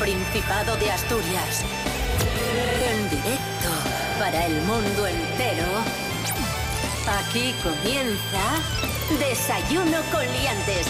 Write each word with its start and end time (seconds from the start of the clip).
Principado 0.00 0.76
de 0.76 0.90
Asturias. 0.90 1.62
En 2.90 3.10
directo 3.10 3.68
para 4.18 4.46
el 4.46 4.54
mundo 4.62 5.06
entero. 5.06 5.66
Aquí 7.06 7.54
comienza 7.62 8.62
Desayuno 9.18 9.98
con 10.10 10.22
Liantes. 10.22 10.86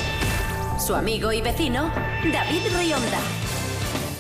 Su 0.79 0.95
amigo 0.95 1.33
y 1.33 1.41
vecino, 1.41 1.93
David 2.33 2.63
Rionda. 2.79 3.19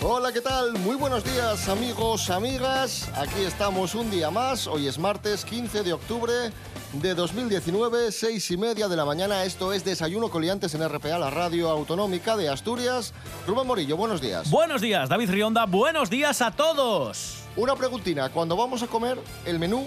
Hola, 0.02 0.32
¿qué 0.32 0.40
tal? 0.40 0.72
Muy 0.80 0.96
buenos 0.96 1.22
días, 1.22 1.68
amigos, 1.68 2.28
amigas. 2.28 3.08
Aquí 3.14 3.44
estamos 3.46 3.94
un 3.94 4.10
día 4.10 4.32
más. 4.32 4.66
Hoy 4.66 4.88
es 4.88 4.98
martes 4.98 5.44
15 5.44 5.84
de 5.84 5.92
octubre 5.92 6.50
de 6.92 7.14
2019, 7.14 8.10
seis 8.10 8.50
y 8.50 8.56
media 8.56 8.88
de 8.88 8.96
la 8.96 9.04
mañana. 9.04 9.44
Esto 9.44 9.72
es 9.72 9.84
Desayuno 9.84 10.28
Coliantes 10.28 10.74
en 10.74 10.86
RPA, 10.88 11.18
la 11.18 11.30
radio 11.30 11.68
autonómica 11.70 12.36
de 12.36 12.48
Asturias. 12.48 13.12
Rubén 13.46 13.66
Morillo, 13.66 13.96
buenos 13.96 14.20
días. 14.20 14.50
Buenos 14.50 14.80
días, 14.80 15.08
David 15.08 15.30
Rionda. 15.30 15.66
Buenos 15.66 16.10
días 16.10 16.42
a 16.42 16.50
todos. 16.50 17.44
Una 17.56 17.76
preguntina. 17.76 18.30
Cuando 18.30 18.56
vamos 18.56 18.82
a 18.82 18.86
comer 18.86 19.18
el 19.44 19.58
menú, 19.58 19.86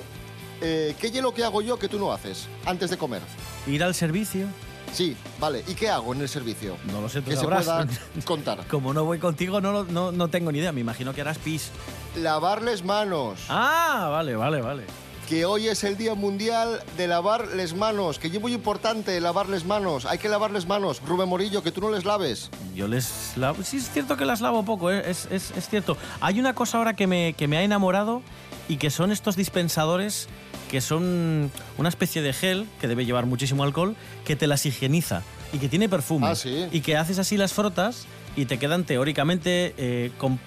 eh, 0.61 0.95
¿qué 0.99 1.11
hielo 1.11 1.33
que 1.33 1.43
hago 1.43 1.61
yo 1.61 1.77
que 1.77 1.89
tú 1.89 1.99
no 1.99 2.11
haces 2.13 2.47
antes 2.65 2.89
de 2.89 2.97
comer? 2.97 3.21
Ir 3.67 3.83
al 3.83 3.93
servicio. 3.93 4.47
Sí, 4.93 5.17
vale. 5.39 5.63
¿Y 5.67 5.73
qué 5.73 5.89
hago 5.89 6.13
en 6.13 6.21
el 6.21 6.29
servicio? 6.29 6.77
No 6.91 7.01
lo 7.01 7.09
sé, 7.09 7.21
tú 7.21 7.31
Que 7.31 7.35
se 7.37 7.45
pueda 7.45 7.87
contar. 8.25 8.65
Como 8.67 8.93
no 8.93 9.03
voy 9.03 9.17
contigo, 9.19 9.59
no, 9.59 9.83
no, 9.83 10.11
no 10.11 10.27
tengo 10.29 10.51
ni 10.51 10.59
idea. 10.59 10.71
Me 10.71 10.81
imagino 10.81 11.13
que 11.13 11.21
harás 11.21 11.39
pis. 11.39 11.71
Lavarles 12.15 12.83
manos. 12.85 13.39
Ah, 13.49 14.09
vale, 14.11 14.35
vale, 14.35 14.61
vale. 14.61 14.85
Que 15.27 15.45
hoy 15.45 15.67
es 15.67 15.83
el 15.83 15.97
Día 15.97 16.15
Mundial 16.15 16.81
de 16.97 17.07
lavarles 17.07 17.73
manos, 17.73 18.19
que 18.19 18.27
es 18.27 18.41
muy 18.41 18.53
importante 18.53 19.19
lavarles 19.21 19.65
manos, 19.65 20.05
hay 20.05 20.17
que 20.17 20.27
lavarles 20.29 20.65
manos. 20.67 21.01
Rubén 21.05 21.29
Morillo, 21.29 21.63
que 21.63 21.71
tú 21.71 21.81
no 21.81 21.89
les 21.91 22.03
laves. 22.05 22.49
Yo 22.75 22.87
les 22.87 23.33
lavo. 23.37 23.63
Sí, 23.63 23.77
es 23.77 23.89
cierto 23.89 24.17
que 24.17 24.25
las 24.25 24.41
lavo 24.41 24.63
poco, 24.63 24.91
¿eh? 24.91 25.03
es, 25.09 25.27
es- 25.31 25.51
es 25.55 25.69
cierto. 25.69 25.97
Hay 26.19 26.39
una 26.39 26.53
cosa 26.53 26.77
ahora 26.77 26.95
que 26.95 27.07
me, 27.07 27.33
que 27.33 27.47
me 27.47 27.57
ha 27.57 27.63
enamorado 27.63 28.21
y 28.67 28.77
que 28.77 28.89
son 28.89 29.11
estos 29.11 29.35
dispensadores 29.35 30.27
que 30.69 30.81
son 30.81 31.51
una 31.77 31.89
especie 31.89 32.21
de 32.21 32.33
gel 32.33 32.67
que 32.81 32.87
debe 32.87 33.05
llevar 33.05 33.25
muchísimo 33.25 33.63
alcohol 33.63 33.95
que 34.25 34.35
te 34.35 34.47
las 34.47 34.65
higieniza 34.65 35.21
y 35.53 35.57
que 35.59 35.69
tiene 35.69 35.87
perfume. 35.87 36.27
Ah, 36.27 36.35
sí. 36.35 36.65
Y 36.71 36.81
que 36.81 36.97
haces 36.97 37.19
así 37.19 37.37
las 37.37 37.53
frotas 37.53 38.05
y 38.35 38.45
te 38.45 38.57
quedan 38.57 38.83
teóricamente 38.83 39.73
eh, 39.77 40.11
con, 40.17 40.39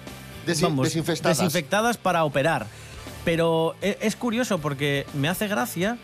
Desi- 0.45 0.81
desinfectadas. 0.83 1.37
desinfectadas 1.37 1.97
para 1.97 2.23
operar. 2.25 2.67
Pero 3.27 3.75
e- 3.81 3.97
es 3.99 4.15
curioso 4.15 4.59
porque 4.59 5.05
me 5.13 5.27
hace 5.27 5.49
gracia 5.49 5.97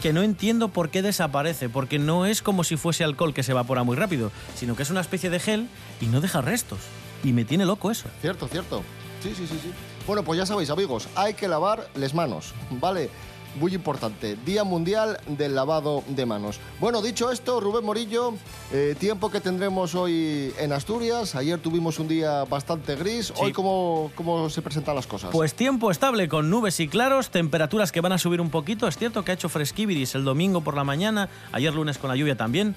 que 0.00 0.12
no 0.12 0.22
entiendo 0.22 0.68
por 0.68 0.88
qué 0.88 1.02
desaparece, 1.02 1.68
porque 1.68 1.98
no 1.98 2.26
es 2.26 2.42
como 2.42 2.62
si 2.62 2.76
fuese 2.76 3.02
alcohol 3.02 3.34
que 3.34 3.42
se 3.42 3.50
evapora 3.50 3.82
muy 3.82 3.96
rápido, 3.96 4.30
sino 4.54 4.76
que 4.76 4.84
es 4.84 4.90
una 4.90 5.00
especie 5.00 5.30
de 5.30 5.40
gel 5.40 5.68
y 6.00 6.06
no 6.06 6.20
deja 6.20 6.42
restos. 6.42 6.78
Y 7.24 7.32
me 7.32 7.44
tiene 7.44 7.66
loco 7.66 7.90
eso. 7.90 8.06
Cierto, 8.20 8.46
cierto. 8.46 8.84
Sí, 9.20 9.34
sí, 9.36 9.48
sí, 9.48 9.58
sí. 9.60 9.72
Bueno, 10.06 10.22
pues 10.22 10.38
ya 10.38 10.46
sabéis, 10.46 10.70
amigos, 10.70 11.08
hay 11.16 11.34
que 11.34 11.48
lavar 11.48 11.88
les 11.96 12.14
manos, 12.14 12.54
¿vale? 12.70 13.10
Muy 13.58 13.74
importante, 13.74 14.36
Día 14.46 14.62
Mundial 14.62 15.18
del 15.26 15.54
Lavado 15.54 16.04
de 16.06 16.24
Manos. 16.24 16.60
Bueno, 16.78 17.02
dicho 17.02 17.32
esto, 17.32 17.60
Rubén 17.60 17.84
Morillo, 17.84 18.34
eh, 18.72 18.94
tiempo 18.98 19.30
que 19.30 19.40
tendremos 19.40 19.94
hoy 19.94 20.52
en 20.58 20.72
Asturias. 20.72 21.34
Ayer 21.34 21.58
tuvimos 21.58 21.98
un 21.98 22.06
día 22.06 22.44
bastante 22.44 22.94
gris. 22.94 23.32
Hoy, 23.36 23.52
¿cómo, 23.52 24.12
¿cómo 24.14 24.48
se 24.50 24.62
presentan 24.62 24.94
las 24.94 25.06
cosas? 25.06 25.30
Pues 25.32 25.54
tiempo 25.54 25.90
estable 25.90 26.28
con 26.28 26.48
nubes 26.48 26.78
y 26.78 26.86
claros, 26.86 27.30
temperaturas 27.30 27.90
que 27.90 28.00
van 28.00 28.12
a 28.12 28.18
subir 28.18 28.40
un 28.40 28.50
poquito. 28.50 28.86
Es 28.86 28.96
cierto 28.96 29.24
que 29.24 29.32
ha 29.32 29.34
hecho 29.34 29.48
fresquiviris 29.48 30.14
el 30.14 30.24
domingo 30.24 30.60
por 30.60 30.76
la 30.76 30.84
mañana, 30.84 31.28
ayer 31.50 31.74
lunes 31.74 31.98
con 31.98 32.08
la 32.08 32.16
lluvia 32.16 32.36
también. 32.36 32.76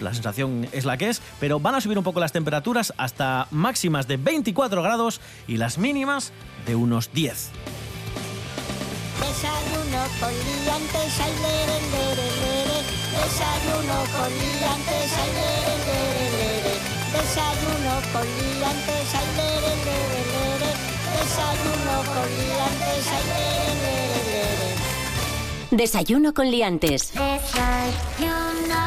La 0.00 0.12
sensación 0.12 0.68
es 0.72 0.84
la 0.84 0.98
que 0.98 1.08
es, 1.08 1.22
pero 1.40 1.60
van 1.60 1.74
a 1.74 1.80
subir 1.80 1.96
un 1.96 2.04
poco 2.04 2.20
las 2.20 2.32
temperaturas 2.32 2.92
hasta 2.98 3.48
máximas 3.50 4.06
de 4.06 4.18
24 4.18 4.82
grados 4.82 5.20
y 5.48 5.56
las 5.56 5.78
mínimas 5.78 6.32
de 6.66 6.74
unos 6.74 7.10
10. 7.12 7.50
Desayuno 9.20 10.02
con 10.20 10.32
liantes, 10.32 11.20
ay, 11.20 11.34
lere, 11.44 11.76
lere, 11.92 12.26
lere. 12.42 12.78
Desayuno 13.16 13.96
con 14.14 14.30
liantes, 14.32 15.12
ay, 15.20 15.30
lere, 15.38 15.74
lere, 15.86 16.26
lere. 16.38 16.74
Desayuno 17.14 17.94
con 18.12 18.26
liantes, 18.26 19.14
ay, 19.20 19.28
lere, 19.38 19.72
lere, 19.86 20.20
lere. 20.32 20.70
Desayuno 21.16 21.94
con 22.12 22.28
liantes, 22.38 23.06
ay, 23.16 23.24
lere, 23.30 23.72
lere, 23.84 24.30
lere. 24.30 24.70
Desayuno 25.70 26.34
con 26.34 26.50
Liantes. 26.50 27.12
Desayuno. 27.12 28.82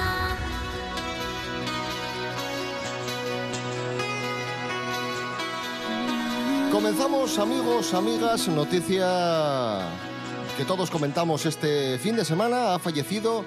Comenzamos, 6.71 7.37
amigos, 7.39 7.93
amigas, 7.93 8.47
noticia 8.49 10.12
que 10.57 10.65
todos 10.65 10.91
comentamos 10.91 11.45
este 11.45 11.97
fin 11.97 12.15
de 12.15 12.23
semana. 12.25 12.75
Ha 12.75 12.79
fallecido 12.79 13.43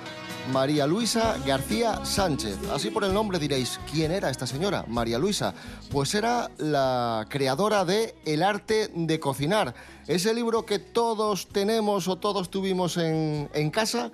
María 0.52 0.86
Luisa 0.86 1.36
García 1.46 2.04
Sánchez. 2.04 2.58
Así 2.72 2.90
por 2.90 3.04
el 3.04 3.14
nombre 3.14 3.38
diréis, 3.38 3.78
¿quién 3.92 4.10
era 4.10 4.28
esta 4.28 4.46
señora? 4.46 4.84
María 4.88 5.18
Luisa. 5.18 5.54
Pues 5.90 6.14
era 6.14 6.50
la 6.58 7.26
creadora 7.28 7.84
de 7.84 8.16
El 8.24 8.42
arte 8.42 8.90
de 8.94 9.20
cocinar. 9.20 9.74
Ese 10.08 10.34
libro 10.34 10.66
que 10.66 10.78
todos 10.78 11.46
tenemos 11.48 12.08
o 12.08 12.16
todos 12.16 12.50
tuvimos 12.50 12.96
en, 12.96 13.70
casa. 13.70 14.10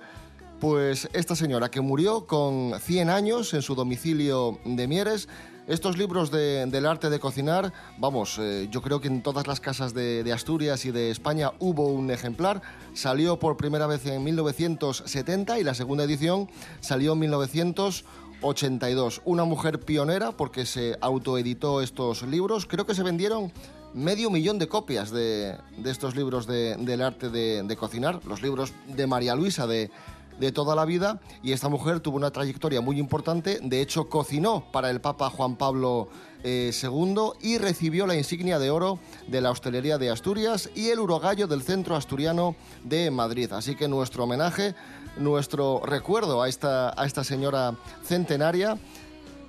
Pues 0.59 1.09
esta 1.13 1.35
señora 1.35 1.71
que 1.71 1.81
murió 1.81 2.27
con 2.27 2.79
100 2.79 3.09
años 3.09 3.53
en 3.53 3.61
su 3.61 3.73
domicilio 3.75 4.59
de 4.65 4.87
Mieres, 4.87 5.27
estos 5.67 5.97
libros 5.97 6.31
de- 6.31 6.65
del 6.65 6.85
arte 6.85 7.09
de 7.09 7.19
cocinar, 7.19 7.71
vamos, 7.97 8.37
eh, 8.39 8.67
yo 8.69 8.81
creo 8.81 8.99
que 8.99 9.07
en 9.07 9.21
todas 9.23 9.47
las 9.47 9.59
casas 9.59 9.93
de, 9.93 10.23
de 10.23 10.33
Asturias 10.33 10.85
y 10.85 10.91
de 10.91 11.11
España 11.11 11.51
hubo 11.59 11.87
un 11.87 12.11
ejemplar, 12.11 12.61
salió 12.93 13.39
por 13.39 13.57
primera 13.57 13.87
vez 13.87 14.05
en 14.05 14.23
1970 14.23 15.59
y 15.59 15.63
la 15.63 15.73
segunda 15.73 16.03
edición 16.03 16.49
salió 16.81 17.13
en 17.13 17.19
1982. 17.19 19.21
Una 19.25 19.45
mujer 19.45 19.79
pionera 19.79 20.31
porque 20.31 20.65
se 20.65 20.97
autoeditó 21.01 21.81
estos 21.81 22.23
libros, 22.23 22.65
creo 22.65 22.85
que 22.85 22.95
se 22.95 23.03
vendieron 23.03 23.51
medio 23.93 24.29
millón 24.31 24.57
de 24.59 24.67
copias 24.67 25.11
de, 25.11 25.55
de 25.77 25.91
estos 25.91 26.15
libros 26.15 26.47
de- 26.47 26.75
del 26.77 27.01
arte 27.01 27.29
de 27.29 27.75
cocinar, 27.77 28.19
los 28.25 28.41
libros 28.41 28.73
de 28.87 29.07
María 29.07 29.35
Luisa 29.35 29.67
de, 29.67 29.91
de 30.39 30.51
toda 30.51 30.75
la 30.75 30.85
vida, 30.85 31.19
y 31.41 31.51
esta 31.51 31.69
mujer 31.69 31.99
tuvo 31.99 32.17
una 32.17 32.31
trayectoria 32.31 32.81
muy 32.81 32.99
importante, 32.99 33.59
de 33.61 33.81
hecho 33.81 34.09
cocinó 34.09 34.65
para 34.71 34.89
el 34.89 35.01
Papa 35.01 35.29
Juan 35.29 35.55
Pablo 35.55 36.09
eh, 36.43 36.71
II 36.81 37.31
y 37.41 37.57
recibió 37.57 38.05
la 38.05 38.15
insignia 38.15 38.59
de 38.59 38.69
oro 38.69 38.99
de 39.27 39.39
la 39.39 39.51
hostelería 39.51 39.97
de 39.97 40.09
Asturias 40.09 40.69
y 40.75 40.89
el 40.89 40.99
urogallo 40.99 41.47
del 41.47 41.61
Centro 41.61 41.95
Asturiano 41.95 42.55
de 42.83 43.09
Madrid. 43.11 43.51
Así 43.53 43.75
que 43.75 43.87
nuestro 43.87 44.25
homenaje, 44.25 44.75
nuestro 45.17 45.81
recuerdo 45.85 46.41
a 46.41 46.49
esta, 46.49 46.99
a 47.01 47.05
esta 47.05 47.23
señora 47.23 47.75
centenaria 48.03 48.77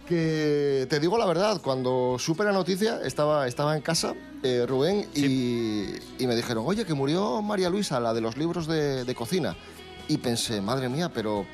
que 0.07 0.87
te 0.89 1.01
digo 1.01 1.19
la 1.19 1.27
verdad, 1.27 1.61
cuando 1.63 2.17
supe 2.19 2.45
la 2.45 2.53
noticia 2.53 3.01
estaba, 3.03 3.47
estaba 3.47 3.75
en 3.75 3.83
casa, 3.83 4.15
eh, 4.43 4.67
Rubén, 4.69 5.09
y, 5.15 5.87
y 6.23 6.27
me 6.27 6.37
dijeron, 6.37 6.65
oye, 6.67 6.85
que 6.85 6.95
murió 6.95 7.41
María 7.43 7.71
Luisa, 7.71 7.99
la 8.01 8.13
de 8.13 8.21
los 8.21 8.37
libros 8.37 8.67
de, 8.67 9.05
de 9.05 9.15
cocina. 9.15 9.57
Y 10.09 10.19
pensé, 10.19 10.61
madre 10.61 10.89
mía, 10.89 11.11
pero 11.13 11.47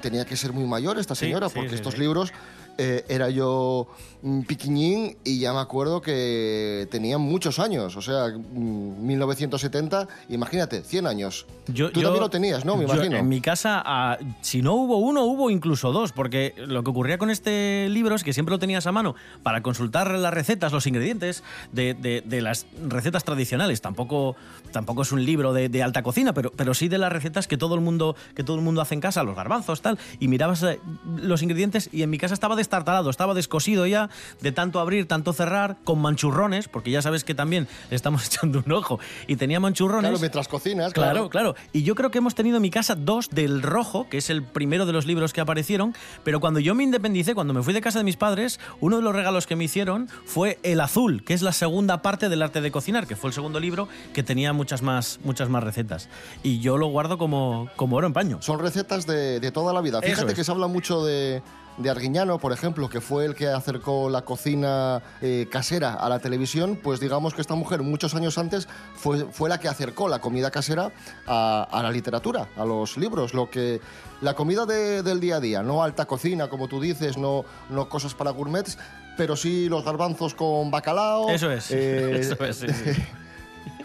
tenía 0.00 0.24
que 0.24 0.36
ser 0.36 0.52
muy 0.52 0.64
mayor 0.64 0.98
esta 0.98 1.14
señora, 1.14 1.48
sí, 1.48 1.54
porque 1.56 1.70
sí, 1.70 1.74
estos 1.76 1.98
libros 1.98 2.32
eh, 2.78 3.04
era 3.08 3.28
yo 3.30 3.86
mm, 4.22 4.40
piquiñín 4.42 5.16
y 5.24 5.38
ya 5.40 5.52
me 5.52 5.58
acuerdo 5.60 6.00
que 6.00 6.86
tenían 6.90 7.20
muchos 7.20 7.58
años, 7.58 7.96
o 7.96 8.02
sea, 8.02 8.28
mm, 8.28 9.04
1970, 9.06 10.08
imagínate, 10.28 10.82
100 10.82 11.06
años. 11.06 11.46
Yo- 11.66 11.90
Tú 11.92 12.00
yo- 12.00 12.06
también 12.08 12.20
lo 12.22 12.30
tenías, 12.30 12.64
¿no? 12.64 12.76
Me 12.76 12.86
yo 12.86 12.94
imagino. 12.94 13.16
En 13.16 13.28
mi 13.28 13.40
casa, 13.40 13.82
ah, 13.84 14.18
si 14.40 14.62
no 14.62 14.74
hubo 14.74 14.98
uno, 14.98 15.24
hubo 15.24 15.50
incluso 15.50 15.92
dos, 15.92 16.12
porque 16.12 16.54
lo 16.56 16.82
que 16.82 16.90
ocurría 16.90 17.18
con 17.18 17.30
este 17.30 17.88
libro 17.88 18.14
es 18.14 18.24
que 18.24 18.32
siempre 18.32 18.52
lo 18.52 18.58
tenías 18.58 18.86
a 18.86 18.92
mano 18.92 19.14
para 19.42 19.62
consultar 19.62 20.10
las 20.10 20.32
recetas, 20.34 20.72
los 20.72 20.86
ingredientes 20.86 21.42
de, 21.72 21.94
de- 21.94 22.22
de 22.24 22.42
las 22.42 22.66
recetas 22.88 23.24
tradicionales. 23.24 23.80
Tampoco, 23.80 24.36
tampoco 24.72 25.02
es 25.02 25.12
un 25.12 25.24
libro 25.24 25.52
de, 25.52 25.68
de 25.68 25.82
alta 25.82 26.02
cocina, 26.02 26.32
pero, 26.32 26.50
pero 26.52 26.74
sí 26.74 26.88
de 26.88 26.98
las 26.98 27.12
recetas 27.12 27.46
que 27.46 27.56
todo 27.56 27.74
el 27.74 27.80
mundo 27.80 28.16
que 28.34 28.44
todo 28.44 28.56
el 28.56 28.62
mundo 28.62 28.80
hace 28.80 28.94
en 28.94 29.00
casa, 29.00 29.22
los 29.22 29.36
garbanzos, 29.36 29.82
tal. 29.82 29.98
Y 30.20 30.28
mirabas 30.28 30.62
eh, 30.62 30.80
los 31.16 31.42
ingredientes 31.42 31.88
y 31.92 32.02
en 32.02 32.10
mi 32.10 32.18
casa 32.18 32.34
estaba 32.34 32.56
destartalado, 32.62 33.10
estaba 33.10 33.34
descosido 33.34 33.86
ya 33.86 34.08
de 34.40 34.52
tanto 34.52 34.80
abrir, 34.80 35.06
tanto 35.06 35.32
cerrar, 35.32 35.76
con 35.84 36.00
manchurrones, 36.00 36.68
porque 36.68 36.90
ya 36.90 37.02
sabes 37.02 37.24
que 37.24 37.34
también 37.34 37.68
le 37.90 37.96
estamos 37.96 38.26
echando 38.26 38.62
un 38.64 38.72
ojo. 38.72 38.98
Y 39.26 39.36
tenía 39.36 39.60
manchurrones. 39.60 40.10
Claro, 40.10 40.20
mientras 40.20 40.48
cocinas, 40.48 40.92
Claro, 40.92 41.28
claro. 41.28 41.54
Y 41.72 41.82
yo 41.82 41.94
creo 41.94 42.10
que 42.10 42.18
hemos 42.18 42.34
tenido 42.34 42.56
en 42.56 42.62
mi 42.62 42.70
casa 42.70 42.94
dos 42.94 43.28
del 43.30 43.62
rojo, 43.62 44.08
que 44.08 44.18
es 44.18 44.30
el 44.30 44.42
primero 44.42 44.86
de 44.86 44.92
los 44.92 45.06
libros 45.06 45.32
que 45.32 45.40
aparecieron, 45.40 45.94
pero 46.24 46.40
cuando 46.40 46.60
yo 46.60 46.74
me 46.74 46.84
independicé, 46.84 47.34
cuando 47.34 47.52
me 47.52 47.62
fui 47.62 47.74
de 47.74 47.80
casa 47.80 47.98
de 47.98 48.04
mis 48.04 48.16
padres, 48.16 48.60
uno 48.80 48.96
de 48.96 49.02
los 49.02 49.14
regalos 49.14 49.46
que 49.46 49.56
me 49.56 49.64
hicieron 49.64 50.08
fue 50.24 50.58
el 50.62 50.80
azul, 50.80 51.24
que 51.24 51.34
es 51.34 51.42
la 51.42 51.52
segunda 51.52 52.02
parte 52.02 52.28
del 52.28 52.42
arte 52.42 52.60
de 52.60 52.70
cocinar, 52.70 53.06
que 53.06 53.16
fue 53.16 53.28
el 53.28 53.34
segundo 53.34 53.60
libro 53.60 53.88
que 54.14 54.22
tenía 54.22 54.52
muchas 54.52 54.82
más, 54.82 55.20
muchas 55.24 55.48
más 55.48 55.64
recetas. 55.64 56.08
Y 56.42 56.60
yo 56.60 56.78
lo 56.78 56.86
guardo 56.86 57.18
como, 57.18 57.68
como 57.76 57.96
oro 57.96 58.06
en 58.06 58.12
paño. 58.12 58.38
Son 58.40 58.58
recetas 58.58 59.06
de, 59.06 59.40
de 59.40 59.50
toda 59.50 59.72
la 59.72 59.80
vida. 59.80 60.00
Fíjate 60.00 60.32
es. 60.32 60.34
que 60.34 60.44
se 60.44 60.50
habla 60.50 60.66
mucho 60.66 61.04
de, 61.04 61.42
de 61.78 61.88
Arguiñano, 61.90 62.38
por 62.38 62.52
ejemplo, 62.52 62.88
que 62.88 63.00
fue 63.00 63.24
el 63.24 63.34
que 63.34 63.48
acercó 63.48 64.10
la 64.10 64.22
cocina 64.22 65.02
eh, 65.20 65.48
casera 65.50 65.94
a 65.94 66.08
la 66.08 66.18
televisión, 66.18 66.78
pues 66.82 67.00
digamos 67.00 67.32
que 67.34 67.40
esta 67.40 67.54
mujer 67.54 67.82
muchos 67.82 68.14
años 68.14 68.36
antes 68.38 68.68
fue, 68.94 69.24
fue 69.32 69.48
la 69.48 69.58
que 69.58 69.68
acercó 69.68 70.08
la 70.08 70.20
comida 70.20 70.50
casera 70.50 70.92
a, 71.26 71.66
a 71.70 71.82
la 71.82 71.90
literatura, 71.90 72.48
a 72.56 72.64
los 72.64 72.96
libros, 72.98 73.32
lo 73.34 73.50
que 73.50 73.80
la 74.20 74.34
comida 74.34 74.66
de- 74.66 75.02
del 75.02 75.18
día 75.20 75.36
a 75.36 75.40
día, 75.40 75.62
no 75.62 75.82
alta 75.82 76.04
cocina, 76.06 76.48
como 76.48 76.68
tú 76.68 76.80
dices, 76.80 77.16
no, 77.16 77.44
no 77.70 77.88
cosas 77.88 78.14
para 78.14 78.30
gourmets, 78.30 78.76
pero 79.16 79.34
sí 79.36 79.68
los 79.68 79.84
garbanzos 79.84 80.34
con 80.34 80.70
bacalao. 80.70 81.28
Eso 81.30 81.50
es. 81.50 81.70
eh, 81.70 82.16
Eso 82.20 82.44
es, 82.44 82.56
sí, 82.56 82.66
sí. 82.68 83.02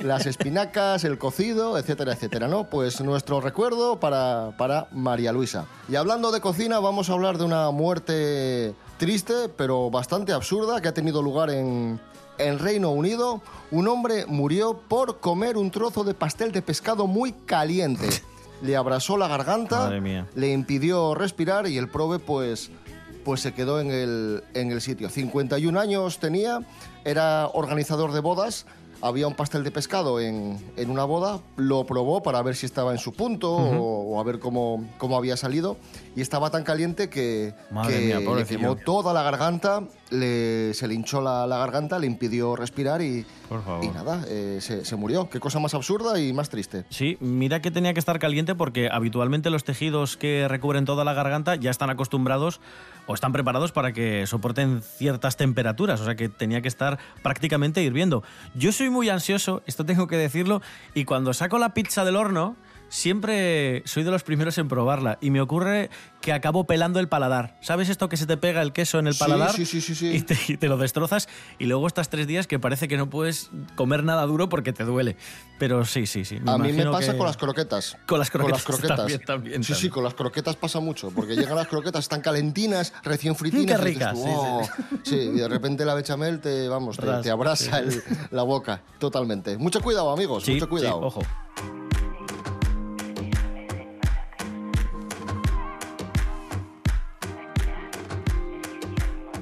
las 0.01 0.25
espinacas, 0.25 1.03
el 1.03 1.17
cocido, 1.17 1.77
etcétera, 1.77 2.13
etcétera, 2.13 2.47
¿no? 2.47 2.65
Pues 2.65 3.01
nuestro 3.01 3.41
recuerdo 3.41 3.99
para, 3.99 4.51
para 4.57 4.87
María 4.91 5.31
Luisa. 5.31 5.65
Y 5.89 5.95
hablando 5.95 6.31
de 6.31 6.41
cocina, 6.41 6.79
vamos 6.79 7.09
a 7.09 7.13
hablar 7.13 7.37
de 7.37 7.45
una 7.45 7.71
muerte 7.71 8.73
triste, 8.97 9.49
pero 9.55 9.89
bastante 9.89 10.33
absurda, 10.33 10.81
que 10.81 10.87
ha 10.87 10.93
tenido 10.93 11.21
lugar 11.21 11.49
en, 11.49 11.99
en 12.37 12.59
Reino 12.59 12.91
Unido. 12.91 13.41
Un 13.71 13.87
hombre 13.87 14.25
murió 14.25 14.79
por 14.87 15.19
comer 15.19 15.57
un 15.57 15.71
trozo 15.71 16.03
de 16.03 16.13
pastel 16.13 16.51
de 16.51 16.61
pescado 16.61 17.07
muy 17.07 17.31
caliente. 17.31 18.07
Le 18.61 18.75
abrasó 18.75 19.17
la 19.17 19.27
garganta, 19.27 19.91
le 19.91 20.51
impidió 20.51 21.13
respirar 21.13 21.67
y 21.67 21.77
el 21.77 21.89
probe, 21.89 22.17
pues, 22.17 22.71
pues 23.23 23.41
se 23.41 23.53
quedó 23.53 23.79
en 23.79 23.91
el, 23.91 24.43
en 24.55 24.71
el 24.71 24.81
sitio. 24.81 25.09
51 25.09 25.79
años 25.79 26.17
tenía, 26.17 26.61
era 27.05 27.49
organizador 27.49 28.13
de 28.13 28.19
bodas, 28.19 28.65
había 29.01 29.27
un 29.27 29.35
pastel 29.35 29.63
de 29.63 29.71
pescado 29.71 30.19
en, 30.19 30.57
en 30.75 30.89
una 30.89 31.03
boda, 31.05 31.39
lo 31.55 31.85
probó 31.85 32.23
para 32.23 32.41
ver 32.41 32.55
si 32.55 32.65
estaba 32.65 32.91
en 32.91 32.97
su 32.97 33.13
punto 33.13 33.51
o, 33.51 34.15
o 34.15 34.19
a 34.19 34.23
ver 34.23 34.39
cómo, 34.39 34.85
cómo 34.97 35.17
había 35.17 35.37
salido 35.37 35.77
y 36.15 36.21
estaba 36.21 36.49
tan 36.49 36.63
caliente 36.63 37.09
que, 37.09 37.53
que 37.87 37.99
mía, 37.99 38.19
le 38.19 38.45
quemó 38.45 38.75
toda 38.75 39.13
la 39.13 39.21
garganta, 39.23 39.83
le- 40.09 40.73
se 40.73 40.87
le 40.87 40.95
hinchó 40.95 41.21
la, 41.21 41.45
la 41.45 41.57
garganta, 41.59 41.99
le 41.99 42.07
impidió 42.07 42.55
respirar 42.55 43.01
y 43.01 43.25
nada, 43.93 44.25
eh, 44.27 44.57
se, 44.61 44.83
se 44.83 44.95
murió. 44.95 45.29
Qué 45.29 45.39
cosa 45.39 45.59
más 45.59 45.73
absurda 45.73 46.19
y 46.19 46.33
más 46.33 46.49
triste. 46.49 46.85
Sí, 46.89 47.17
mira 47.19 47.61
que 47.61 47.69
tenía 47.71 47.93
que 47.93 47.99
estar 47.99 48.17
caliente 48.19 48.55
porque 48.55 48.89
habitualmente 48.91 49.49
los 49.49 49.63
tejidos 49.63 50.17
que 50.17 50.47
recubren 50.47 50.85
toda 50.85 51.03
la 51.03 51.13
garganta 51.13 51.55
ya 51.55 51.69
están 51.71 51.89
acostumbrados 51.91 52.59
o 53.07 53.15
están 53.15 53.31
preparados 53.31 53.71
para 53.71 53.91
que 53.93 54.27
soporten 54.27 54.81
ciertas 54.81 55.37
temperaturas, 55.37 55.99
o 56.01 56.05
sea 56.05 56.15
que 56.15 56.29
tenía 56.29 56.61
que 56.61 56.67
estar 56.67 56.99
prácticamente 57.23 57.81
hirviendo. 57.81 58.23
Yo 58.53 58.71
soy 58.71 58.89
muy 58.89 59.09
ansioso, 59.09 59.63
esto 59.65 59.85
tengo 59.85 60.07
que 60.07 60.17
decirlo, 60.17 60.61
y 60.93 61.05
cuando 61.05 61.33
saco 61.33 61.57
la 61.57 61.73
pizza 61.73 62.05
del 62.05 62.17
horno, 62.17 62.55
siempre 62.89 63.83
soy 63.85 64.03
de 64.03 64.11
los 64.11 64.23
primeros 64.23 64.57
en 64.57 64.67
probarla 64.67 65.17
y 65.21 65.29
me 65.31 65.41
ocurre 65.41 65.89
que 66.21 66.33
acabo 66.33 66.65
pelando 66.65 66.99
el 66.99 67.07
paladar. 67.07 67.57
¿Sabes 67.61 67.89
esto 67.89 68.09
que 68.09 68.17
se 68.17 68.25
te 68.25 68.37
pega 68.37 68.61
el 68.61 68.73
queso 68.73 68.99
en 68.99 69.07
el 69.07 69.13
Sí, 69.13 69.19
paladar? 69.19 69.53
sí, 69.53 69.65
sí, 69.65 69.81
sí, 69.81 69.95
sí. 69.95 70.07
Y 70.15 70.21
te, 70.21 70.37
y 70.47 70.57
te 70.57 70.67
lo 70.67 70.77
destrozas 70.77 71.27
y 71.59 71.65
luego 71.65 71.87
estás 71.87 72.09
tres 72.09 72.27
días 72.27 72.47
que 72.47 72.59
parece 72.59 72.87
que 72.87 72.97
no 72.97 73.09
puedes 73.09 73.49
comer 73.75 74.03
nada 74.03 74.23
duro 74.25 74.49
porque 74.49 74.73
te 74.73 74.83
duele. 74.83 75.15
Pero 75.59 75.85
sí, 75.85 76.05
sí, 76.05 76.25
sí. 76.25 76.39
a 76.45 76.57
mí 76.57 76.73
me 76.73 76.85
pasa 76.85 77.11
que- 77.13 77.17
con 77.17 77.27
las 77.27 77.37
croquetas. 77.37 77.97
Con 78.07 78.19
las 78.19 78.29
croquetas 78.29 78.63
Con 78.63 78.73
las 78.73 78.79
croquetas. 78.81 78.97
también, 78.97 79.21
también, 79.25 79.63
sí, 79.63 79.73
sí, 79.73 79.89
con 79.89 80.03
las 80.03 80.13
croquetas 80.13 80.55
pasa 80.55 80.79
mucho, 80.79 81.09
porque 81.11 81.35
llegan 81.35 81.55
las 81.55 81.67
croquetas, 81.67 82.05
están 82.05 82.21
calentinas, 82.21 82.93
recién 83.03 83.35
fritinas. 83.35 83.79
Qué 83.81 83.89
y 83.89 83.93
dices 83.93 84.11
ricas, 84.13 84.17
sí, 84.17 84.23
"Oh". 84.27 84.61
Sí, 85.03 85.15
y 85.15 85.37
de 85.37 85.47
repente 85.47 85.85
la 85.85 85.93
bechamel 85.95 86.39
te, 86.41 86.67
vamos, 86.67 86.97
te, 86.97 87.05
Ras, 87.05 87.21
te 87.23 87.31
abrasa 87.31 87.79
sí. 87.79 87.97
el- 87.97 88.03
la 88.31 88.43
boca, 88.43 88.81
totalmente. 88.99 89.57
Mucho 89.57 89.81
cuidado, 89.81 90.11
amigos, 90.11 90.43
Sí, 90.43 90.53
mucho 90.53 90.69
cuidado. 90.69 90.99
sí, 90.99 91.05
ojo. 91.05 91.86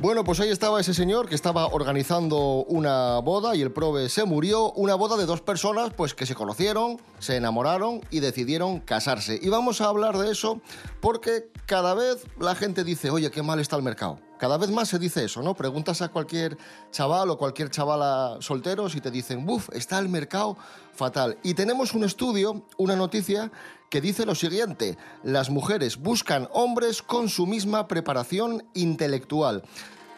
Bueno, 0.05 0.23
pues 0.23 0.39
ahí 0.39 0.49
estaba 0.49 0.79
ese 0.79 0.93
señor 0.93 1.27
que 1.27 1.33
estaba 1.33 1.65
organizando 1.65 2.63
una 2.67 3.17
boda 3.21 3.55
y 3.55 3.63
el 3.63 3.71
prove 3.71 4.07
se 4.07 4.23
murió. 4.23 4.71
Una 4.73 4.93
boda 4.93 5.17
de 5.17 5.25
dos 5.25 5.41
personas 5.41 5.95
pues 5.95 6.13
que 6.13 6.27
se 6.27 6.35
conocieron, 6.35 7.01
se 7.17 7.37
enamoraron 7.37 8.01
y 8.11 8.19
decidieron 8.19 8.81
casarse. 8.81 9.39
Y 9.41 9.49
vamos 9.49 9.81
a 9.81 9.85
hablar 9.85 10.19
de 10.19 10.29
eso 10.29 10.61
porque 11.01 11.49
cada 11.65 11.95
vez 11.95 12.23
la 12.39 12.53
gente 12.53 12.83
dice, 12.83 13.09
oye, 13.09 13.31
qué 13.31 13.41
mal 13.41 13.59
está 13.59 13.77
el 13.77 13.81
mercado. 13.81 14.19
Cada 14.37 14.57
vez 14.57 14.69
más 14.69 14.89
se 14.89 14.99
dice 14.99 15.23
eso, 15.23 15.41
¿no? 15.41 15.55
Preguntas 15.55 16.01
a 16.01 16.09
cualquier 16.09 16.57
chaval 16.91 17.29
o 17.29 17.37
cualquier 17.37 17.69
chavala 17.69 18.37
solteros 18.39 18.95
y 18.95 19.01
te 19.01 19.11
dicen, 19.11 19.45
buf, 19.45 19.69
está 19.73 19.97
el 19.99 20.09
mercado 20.09 20.57
fatal. 20.93 21.37
Y 21.43 21.53
tenemos 21.53 21.93
un 21.93 22.03
estudio, 22.03 22.65
una 22.77 22.95
noticia 22.95 23.51
que 23.89 24.01
dice 24.01 24.25
lo 24.25 24.35
siguiente, 24.35 24.97
las 25.23 25.49
mujeres 25.49 25.97
buscan 25.97 26.49
hombres 26.51 27.01
con 27.01 27.29
su 27.29 27.47
misma 27.47 27.87
preparación 27.87 28.65
intelectual. 28.73 29.63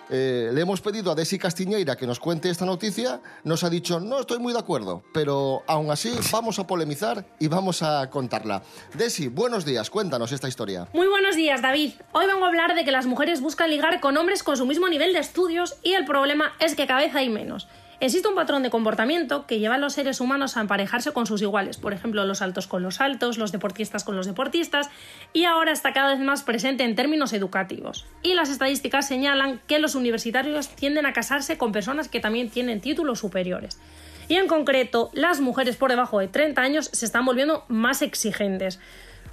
Eh, 0.10 0.52
le 0.54 0.62
hemos 0.62 0.80
pedido 0.80 1.12
a 1.12 1.16
Desi 1.16 1.38
Castiñeira 1.38 1.98
que 1.98 2.08
nos 2.08 2.20
cuente 2.20 2.50
esta 2.50 2.66
noticia, 2.66 3.20
nos 3.44 3.64
ha 3.64 3.70
dicho, 3.70 4.00
no 4.00 4.22
estoy 4.22 4.40
muy 4.40 4.54
de 4.54 4.60
acuerdo, 4.60 5.04
pero 5.14 5.64
aún 5.68 5.92
así 5.92 6.14
vamos 6.32 6.60
a 6.60 6.68
polemizar 6.68 7.26
y 7.40 7.48
vamos 7.48 7.84
a 7.84 8.10
contarla. 8.10 8.64
Desi, 8.94 9.28
buenos 9.28 9.66
días, 9.66 9.90
cuéntanos 9.90 10.32
esta 10.32 10.48
historia. 10.48 10.88
Muy 10.94 11.08
buenos 11.08 11.36
días, 11.36 11.62
David. 11.62 11.92
Hoy 12.14 12.26
vengo 12.26 12.46
a 12.46 12.48
hablar 12.48 12.74
de 12.74 12.86
que 12.86 12.92
las 12.92 13.06
mujeres 13.06 13.42
buscan 13.42 13.70
ligar 13.70 14.00
con 14.00 14.16
hombres 14.16 14.44
con 14.44 14.56
su 14.56 14.66
mismo 14.66 14.88
nivel 14.88 15.14
de 15.14 15.20
estudios 15.20 15.76
y 15.84 15.94
el 15.94 16.06
problema 16.06 16.54
es 16.60 16.76
que 16.76 16.88
cada 16.88 17.02
vez 17.02 17.14
hay 17.14 17.30
menos. 17.30 17.68
Existe 18.00 18.28
un 18.28 18.36
patrón 18.36 18.62
de 18.62 18.70
comportamiento 18.70 19.48
que 19.48 19.58
lleva 19.58 19.76
a 19.76 19.80
los 19.80 19.94
seres 19.94 20.22
humanos 20.22 20.56
a 20.56 20.62
emparejarse 20.62 21.14
con 21.14 21.26
sus 21.26 21.42
iguales, 21.42 21.78
por 21.78 21.94
ejemplo, 21.94 22.24
los 22.26 22.44
altos 22.44 22.68
con 22.68 22.84
los 22.84 23.02
altos, 23.02 23.40
los 23.40 23.52
deportistas 23.52 24.04
con 24.04 24.16
los 24.16 24.28
deportistas, 24.28 24.92
y 25.34 25.46
ahora 25.46 25.72
está 25.72 25.94
cada 25.94 26.14
vez 26.14 26.20
más 26.20 26.44
presente 26.44 26.84
en 26.84 26.94
términos 26.94 27.34
educativos. 27.34 28.06
Y 28.22 28.36
las 28.36 28.50
estadísticas 28.50 29.08
señalan 29.08 29.60
que 29.66 29.80
los 29.80 29.96
universitarios 29.96 30.70
tienden 30.70 31.08
a 31.08 31.14
casarse 31.14 31.58
con 31.58 31.72
personas 31.72 32.08
que 32.08 32.20
también 32.20 32.52
tienen 32.52 32.82
títulos 32.82 33.18
superiores. 33.18 33.80
Y 34.28 34.36
en 34.36 34.48
concreto, 34.48 35.10
las 35.14 35.42
mujeres 35.42 35.76
por 35.76 35.90
debajo 35.90 36.20
de 36.20 36.28
30 36.28 36.62
años 36.62 36.90
se 36.94 37.06
están 37.06 37.26
volviendo 37.26 37.66
más 37.68 38.04
exigentes. 38.04 38.80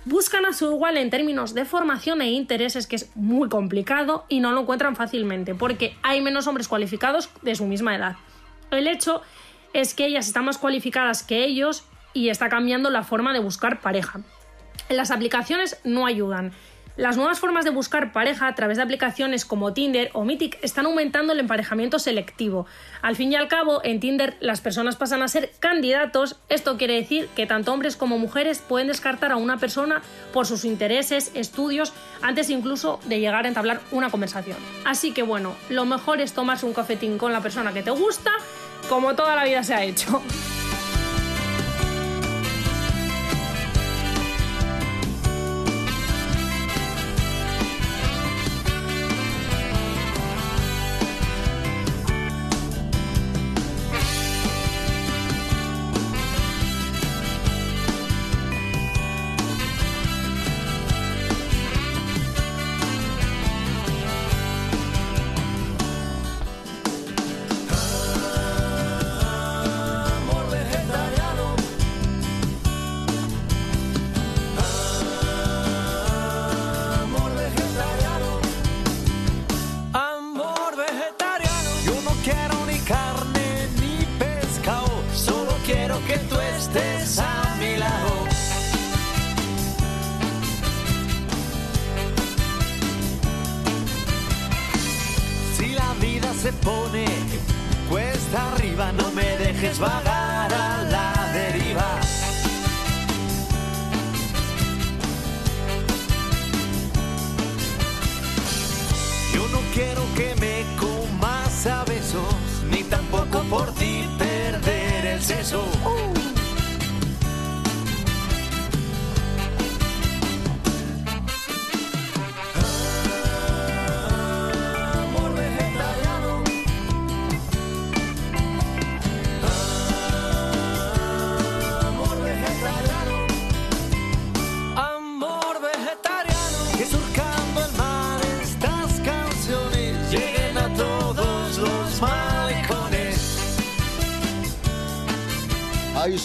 Buscan 0.06 0.46
a 0.46 0.54
su 0.54 0.72
igual 0.72 0.96
en 0.96 1.10
términos 1.10 1.52
de 1.52 1.66
formación 1.66 2.22
e 2.22 2.30
intereses, 2.30 2.86
que 2.86 2.96
es 2.96 3.10
muy 3.14 3.50
complicado 3.50 4.24
y 4.30 4.40
no 4.40 4.52
lo 4.52 4.62
encuentran 4.62 4.96
fácilmente, 4.96 5.54
porque 5.54 5.98
hay 6.02 6.22
menos 6.22 6.46
hombres 6.46 6.68
cualificados 6.68 7.28
de 7.42 7.56
su 7.56 7.66
misma 7.66 7.96
edad. 7.96 8.16
El 8.70 8.86
hecho 8.86 9.22
es 9.72 9.94
que 9.94 10.06
ellas 10.06 10.26
están 10.26 10.44
más 10.44 10.58
cualificadas 10.58 11.22
que 11.22 11.44
ellos 11.44 11.84
y 12.12 12.28
está 12.28 12.48
cambiando 12.48 12.90
la 12.90 13.02
forma 13.02 13.32
de 13.32 13.40
buscar 13.40 13.80
pareja. 13.80 14.20
Las 14.88 15.10
aplicaciones 15.10 15.78
no 15.84 16.06
ayudan. 16.06 16.52
Las 16.96 17.16
nuevas 17.16 17.40
formas 17.40 17.64
de 17.64 17.72
buscar 17.72 18.12
pareja 18.12 18.46
a 18.46 18.54
través 18.54 18.76
de 18.76 18.84
aplicaciones 18.84 19.44
como 19.44 19.72
Tinder 19.72 20.10
o 20.12 20.24
Mythic 20.24 20.58
están 20.62 20.86
aumentando 20.86 21.32
el 21.32 21.40
emparejamiento 21.40 21.98
selectivo. 21.98 22.66
Al 23.02 23.16
fin 23.16 23.32
y 23.32 23.34
al 23.34 23.48
cabo, 23.48 23.80
en 23.82 23.98
Tinder 23.98 24.36
las 24.38 24.60
personas 24.60 24.94
pasan 24.94 25.20
a 25.20 25.26
ser 25.26 25.50
candidatos. 25.58 26.36
Esto 26.48 26.78
quiere 26.78 26.94
decir 26.94 27.26
que 27.34 27.46
tanto 27.46 27.72
hombres 27.72 27.96
como 27.96 28.16
mujeres 28.16 28.60
pueden 28.60 28.86
descartar 28.86 29.32
a 29.32 29.36
una 29.36 29.58
persona 29.58 30.02
por 30.32 30.46
sus 30.46 30.64
intereses, 30.64 31.32
estudios, 31.34 31.92
antes 32.22 32.48
incluso 32.48 33.00
de 33.06 33.18
llegar 33.18 33.44
a 33.44 33.48
entablar 33.48 33.80
una 33.90 34.10
conversación. 34.10 34.56
Así 34.84 35.12
que 35.12 35.24
bueno, 35.24 35.56
lo 35.70 35.86
mejor 35.86 36.20
es 36.20 36.32
tomarse 36.32 36.64
un 36.64 36.74
cafetín 36.74 37.18
con 37.18 37.32
la 37.32 37.40
persona 37.40 37.72
que 37.72 37.82
te 37.82 37.90
gusta, 37.90 38.30
como 38.88 39.16
toda 39.16 39.34
la 39.34 39.42
vida 39.42 39.64
se 39.64 39.74
ha 39.74 39.82
hecho. 39.82 40.22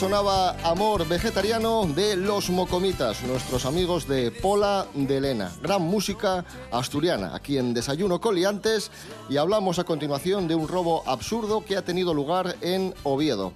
Sonaba 0.09 0.57
Amor 0.63 1.07
Vegetariano 1.07 1.85
de 1.85 2.17
Los 2.17 2.49
Mocomitas, 2.49 3.21
nuestros 3.21 3.67
amigos 3.67 4.07
de 4.07 4.31
Pola 4.31 4.87
de 4.95 5.17
Elena. 5.17 5.51
Gran 5.61 5.83
música 5.83 6.43
asturiana, 6.71 7.35
aquí 7.35 7.59
en 7.59 7.75
Desayuno 7.75 8.19
Coliantes. 8.19 8.89
Y 9.29 9.37
hablamos 9.37 9.77
a 9.77 9.83
continuación 9.83 10.47
de 10.47 10.55
un 10.55 10.67
robo 10.67 11.03
absurdo 11.07 11.63
que 11.63 11.77
ha 11.77 11.85
tenido 11.85 12.15
lugar 12.15 12.55
en 12.61 12.95
Oviedo. 13.03 13.53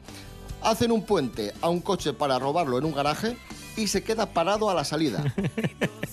Hacen 0.61 0.91
un 0.91 1.03
puente 1.03 1.55
a 1.59 1.69
un 1.69 1.81
coche 1.81 2.13
para 2.13 2.37
robarlo 2.37 2.77
en 2.77 2.85
un 2.85 2.93
garaje 2.93 3.35
y 3.75 3.87
se 3.87 4.03
queda 4.03 4.27
parado 4.27 4.69
a 4.69 4.75
la 4.75 4.83
salida. 4.83 5.33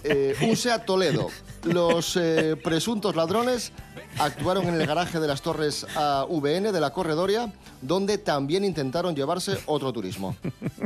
Eh, 0.03 0.35
un 0.41 0.57
SEAT 0.57 0.87
Toledo. 0.87 1.29
Los 1.65 2.17
eh, 2.17 2.57
presuntos 2.63 3.17
ladrones 3.17 3.73
actuaron 4.19 4.67
en 4.67 4.81
el 4.81 4.87
garaje 4.87 5.21
de 5.21 5.29
las 5.29 5.43
Torres 5.43 5.87
AVN 5.95 6.73
de 6.73 6.81
la 6.81 6.91
Corredoria, 6.93 7.53
donde 7.83 8.19
también 8.19 8.65
intentaron 8.65 9.15
llevarse 9.15 9.59
otro 9.67 9.93
turismo. 9.93 10.37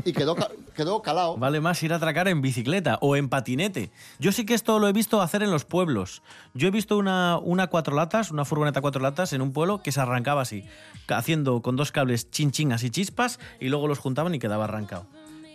Y 0.04 0.12
quedó, 0.12 0.36
quedó 0.76 1.00
calado. 1.00 1.36
Vale 1.36 1.60
más 1.60 1.82
ir 1.82 1.92
a 1.92 1.96
atracar 1.96 2.28
en 2.28 2.42
bicicleta 2.42 2.98
o 3.00 3.16
en 3.16 3.28
patinete. 3.28 3.90
Yo 4.18 4.32
sí 4.32 4.44
que 4.44 4.54
esto 4.54 4.78
lo 4.78 4.88
he 4.88 4.92
visto 4.92 5.22
hacer 5.22 5.42
en 5.42 5.50
los 5.50 5.64
pueblos. 5.64 6.22
Yo 6.54 6.68
he 6.68 6.70
visto 6.70 6.98
una, 6.98 7.38
una 7.38 7.68
cuatro 7.68 7.94
latas, 7.94 8.30
una 8.30 8.44
furgoneta 8.44 8.80
cuatro 8.80 9.00
latas 9.00 9.32
en 9.32 9.42
un 9.42 9.52
pueblo 9.52 9.80
que 9.82 9.92
se 9.92 10.00
arrancaba 10.00 10.42
así, 10.42 10.64
haciendo 11.08 11.62
con 11.62 11.76
dos 11.76 11.92
cables 11.92 12.30
chin 12.30 12.50
chin 12.50 12.72
así 12.72 12.90
chispas 12.90 13.38
y 13.60 13.68
luego 13.68 13.86
los 13.86 13.98
juntaban 13.98 14.34
y 14.34 14.38
quedaba 14.38 14.64
arrancado. 14.64 15.06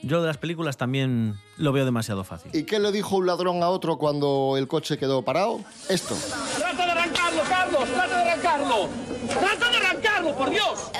Yo 0.01 0.22
de 0.22 0.27
las 0.27 0.38
películas 0.38 0.77
también 0.77 1.38
lo 1.58 1.72
veo 1.72 1.86
demasiado 1.86 2.24
fácil. 2.24 2.51
¿Y 2.53 2.63
qué 2.63 2.79
le 2.79 2.91
dijo 2.91 3.18
un 3.18 3.27
ladrón 3.27 3.62
a 3.63 3.70
otro 3.70 3.98
cuando 3.98 4.56
el 4.58 4.68
coche 4.68 4.98
quedó 4.98 5.24
parado? 5.24 5.60
Esto. 5.89 6.15
¡Trata 6.58 6.86
de 6.86 6.91
arrancarlo, 6.91 7.41
Carlos! 7.50 7.89
¡Trata 7.89 8.24
de 8.24 8.29
arrancarlo! 8.32 8.89
¡Trata 9.27 9.70
de 9.70 9.77
arrancarlo, 9.77 10.36
por 10.36 10.50
Dios! 10.50 10.91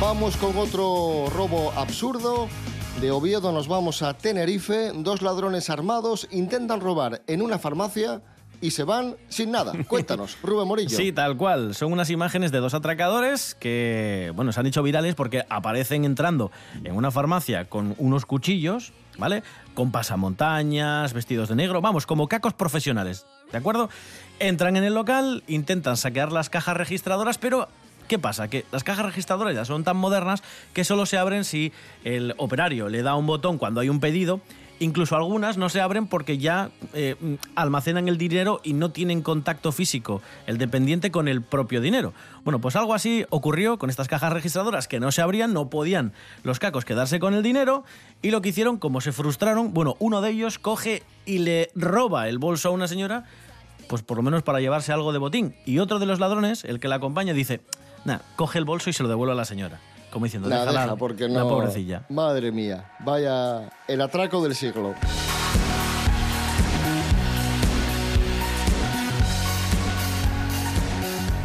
Vamos 0.00 0.36
con 0.36 0.56
otro 0.58 1.26
robo 1.34 1.72
absurdo. 1.76 2.48
De 3.00 3.10
Oviedo 3.10 3.52
nos 3.52 3.68
vamos 3.68 4.02
a 4.02 4.14
Tenerife. 4.14 4.90
Dos 4.94 5.22
ladrones 5.22 5.70
armados 5.70 6.26
intentan 6.30 6.80
robar 6.80 7.22
en 7.26 7.40
una 7.40 7.58
farmacia 7.58 8.22
y 8.60 8.70
se 8.70 8.84
van 8.84 9.16
sin 9.28 9.50
nada. 9.50 9.72
Cuéntanos, 9.88 10.38
Rubén 10.42 10.68
Morillo. 10.68 10.96
Sí, 10.96 11.12
tal 11.12 11.36
cual. 11.36 11.74
Son 11.74 11.92
unas 11.92 12.10
imágenes 12.10 12.52
de 12.52 12.58
dos 12.58 12.74
atracadores 12.74 13.54
que, 13.54 14.32
bueno, 14.34 14.52
se 14.52 14.60
han 14.60 14.66
hecho 14.66 14.82
virales 14.82 15.14
porque 15.14 15.44
aparecen 15.48 16.04
entrando 16.04 16.50
en 16.84 16.94
una 16.94 17.10
farmacia 17.10 17.66
con 17.66 17.94
unos 17.98 18.26
cuchillos, 18.26 18.92
¿vale? 19.18 19.42
Con 19.74 19.92
pasamontañas, 19.92 21.12
vestidos 21.12 21.48
de 21.48 21.56
negro, 21.56 21.80
vamos, 21.80 22.06
como 22.06 22.28
cacos 22.28 22.54
profesionales, 22.54 23.26
¿de 23.52 23.58
acuerdo? 23.58 23.88
Entran 24.38 24.76
en 24.76 24.84
el 24.84 24.94
local, 24.94 25.42
intentan 25.46 25.96
saquear 25.96 26.32
las 26.32 26.50
cajas 26.50 26.76
registradoras, 26.76 27.38
pero 27.38 27.68
¿Qué 28.08 28.18
pasa? 28.18 28.48
Que 28.48 28.64
las 28.70 28.84
cajas 28.84 29.04
registradoras 29.04 29.54
ya 29.54 29.64
son 29.64 29.82
tan 29.82 29.96
modernas 29.96 30.42
que 30.72 30.84
solo 30.84 31.06
se 31.06 31.18
abren 31.18 31.44
si 31.44 31.72
el 32.04 32.34
operario 32.36 32.88
le 32.88 33.02
da 33.02 33.16
un 33.16 33.26
botón 33.26 33.58
cuando 33.58 33.80
hay 33.80 33.88
un 33.88 33.98
pedido. 33.98 34.40
Incluso 34.78 35.16
algunas 35.16 35.56
no 35.56 35.68
se 35.68 35.80
abren 35.80 36.06
porque 36.06 36.36
ya 36.36 36.70
eh, 36.92 37.16
almacenan 37.54 38.08
el 38.08 38.18
dinero 38.18 38.60
y 38.62 38.74
no 38.74 38.90
tienen 38.90 39.22
contacto 39.22 39.72
físico 39.72 40.20
el 40.46 40.58
dependiente 40.58 41.10
con 41.10 41.28
el 41.28 41.42
propio 41.42 41.80
dinero. 41.80 42.12
Bueno, 42.44 42.60
pues 42.60 42.76
algo 42.76 42.92
así 42.92 43.24
ocurrió 43.30 43.78
con 43.78 43.88
estas 43.88 44.08
cajas 44.08 44.32
registradoras 44.32 44.86
que 44.86 45.00
no 45.00 45.12
se 45.12 45.22
abrían, 45.22 45.54
no 45.54 45.70
podían 45.70 46.12
los 46.42 46.58
cacos 46.58 46.84
quedarse 46.84 47.18
con 47.18 47.32
el 47.32 47.42
dinero 47.42 47.84
y 48.20 48.30
lo 48.30 48.42
que 48.42 48.50
hicieron, 48.50 48.76
como 48.76 49.00
se 49.00 49.12
frustraron, 49.12 49.72
bueno, 49.72 49.96
uno 49.98 50.20
de 50.20 50.30
ellos 50.30 50.58
coge 50.58 51.02
y 51.24 51.38
le 51.38 51.70
roba 51.74 52.28
el 52.28 52.38
bolso 52.38 52.68
a 52.68 52.72
una 52.72 52.86
señora 52.86 53.24
pues 53.88 54.02
por 54.02 54.16
lo 54.16 54.22
menos 54.22 54.42
para 54.42 54.60
llevarse 54.60 54.92
algo 54.92 55.12
de 55.12 55.18
botín. 55.18 55.54
Y 55.64 55.78
otro 55.78 55.98
de 55.98 56.06
los 56.06 56.20
ladrones, 56.20 56.64
el 56.64 56.80
que 56.80 56.88
la 56.88 56.96
acompaña, 56.96 57.32
dice, 57.32 57.60
nah, 58.04 58.18
coge 58.34 58.58
el 58.58 58.64
bolso 58.64 58.90
y 58.90 58.92
se 58.92 59.02
lo 59.02 59.08
devuelve 59.08 59.32
a 59.32 59.36
la 59.36 59.44
señora. 59.44 59.80
Como 60.10 60.24
diciendo, 60.24 60.48
Nada, 60.48 60.62
déjala, 60.62 60.82
deja, 60.82 60.96
porque 60.96 61.28
no. 61.28 61.34
la 61.34 61.42
pobrecilla. 61.48 62.02
Madre 62.08 62.52
mía, 62.52 62.92
vaya 63.00 63.68
el 63.86 64.00
atraco 64.00 64.42
del 64.42 64.54
siglo. 64.54 64.94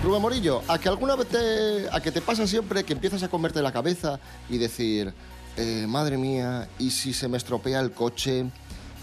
Rubén 0.03 0.21
Morillo, 0.21 0.63
a 0.67 0.79
que 0.79 0.89
alguna 0.89 1.15
vez 1.15 1.27
te, 1.27 1.87
a 1.91 1.99
que 2.01 2.11
te 2.11 2.21
pasa 2.21 2.47
siempre 2.47 2.83
que 2.83 2.93
empiezas 2.93 3.21
a 3.21 3.27
comerte 3.27 3.61
la 3.61 3.71
cabeza 3.71 4.19
y 4.49 4.57
decir, 4.57 5.13
eh, 5.57 5.85
madre 5.87 6.17
mía, 6.17 6.67
¿y 6.79 6.89
si 6.89 7.13
se 7.13 7.27
me 7.27 7.37
estropea 7.37 7.79
el 7.79 7.91
coche? 7.91 8.45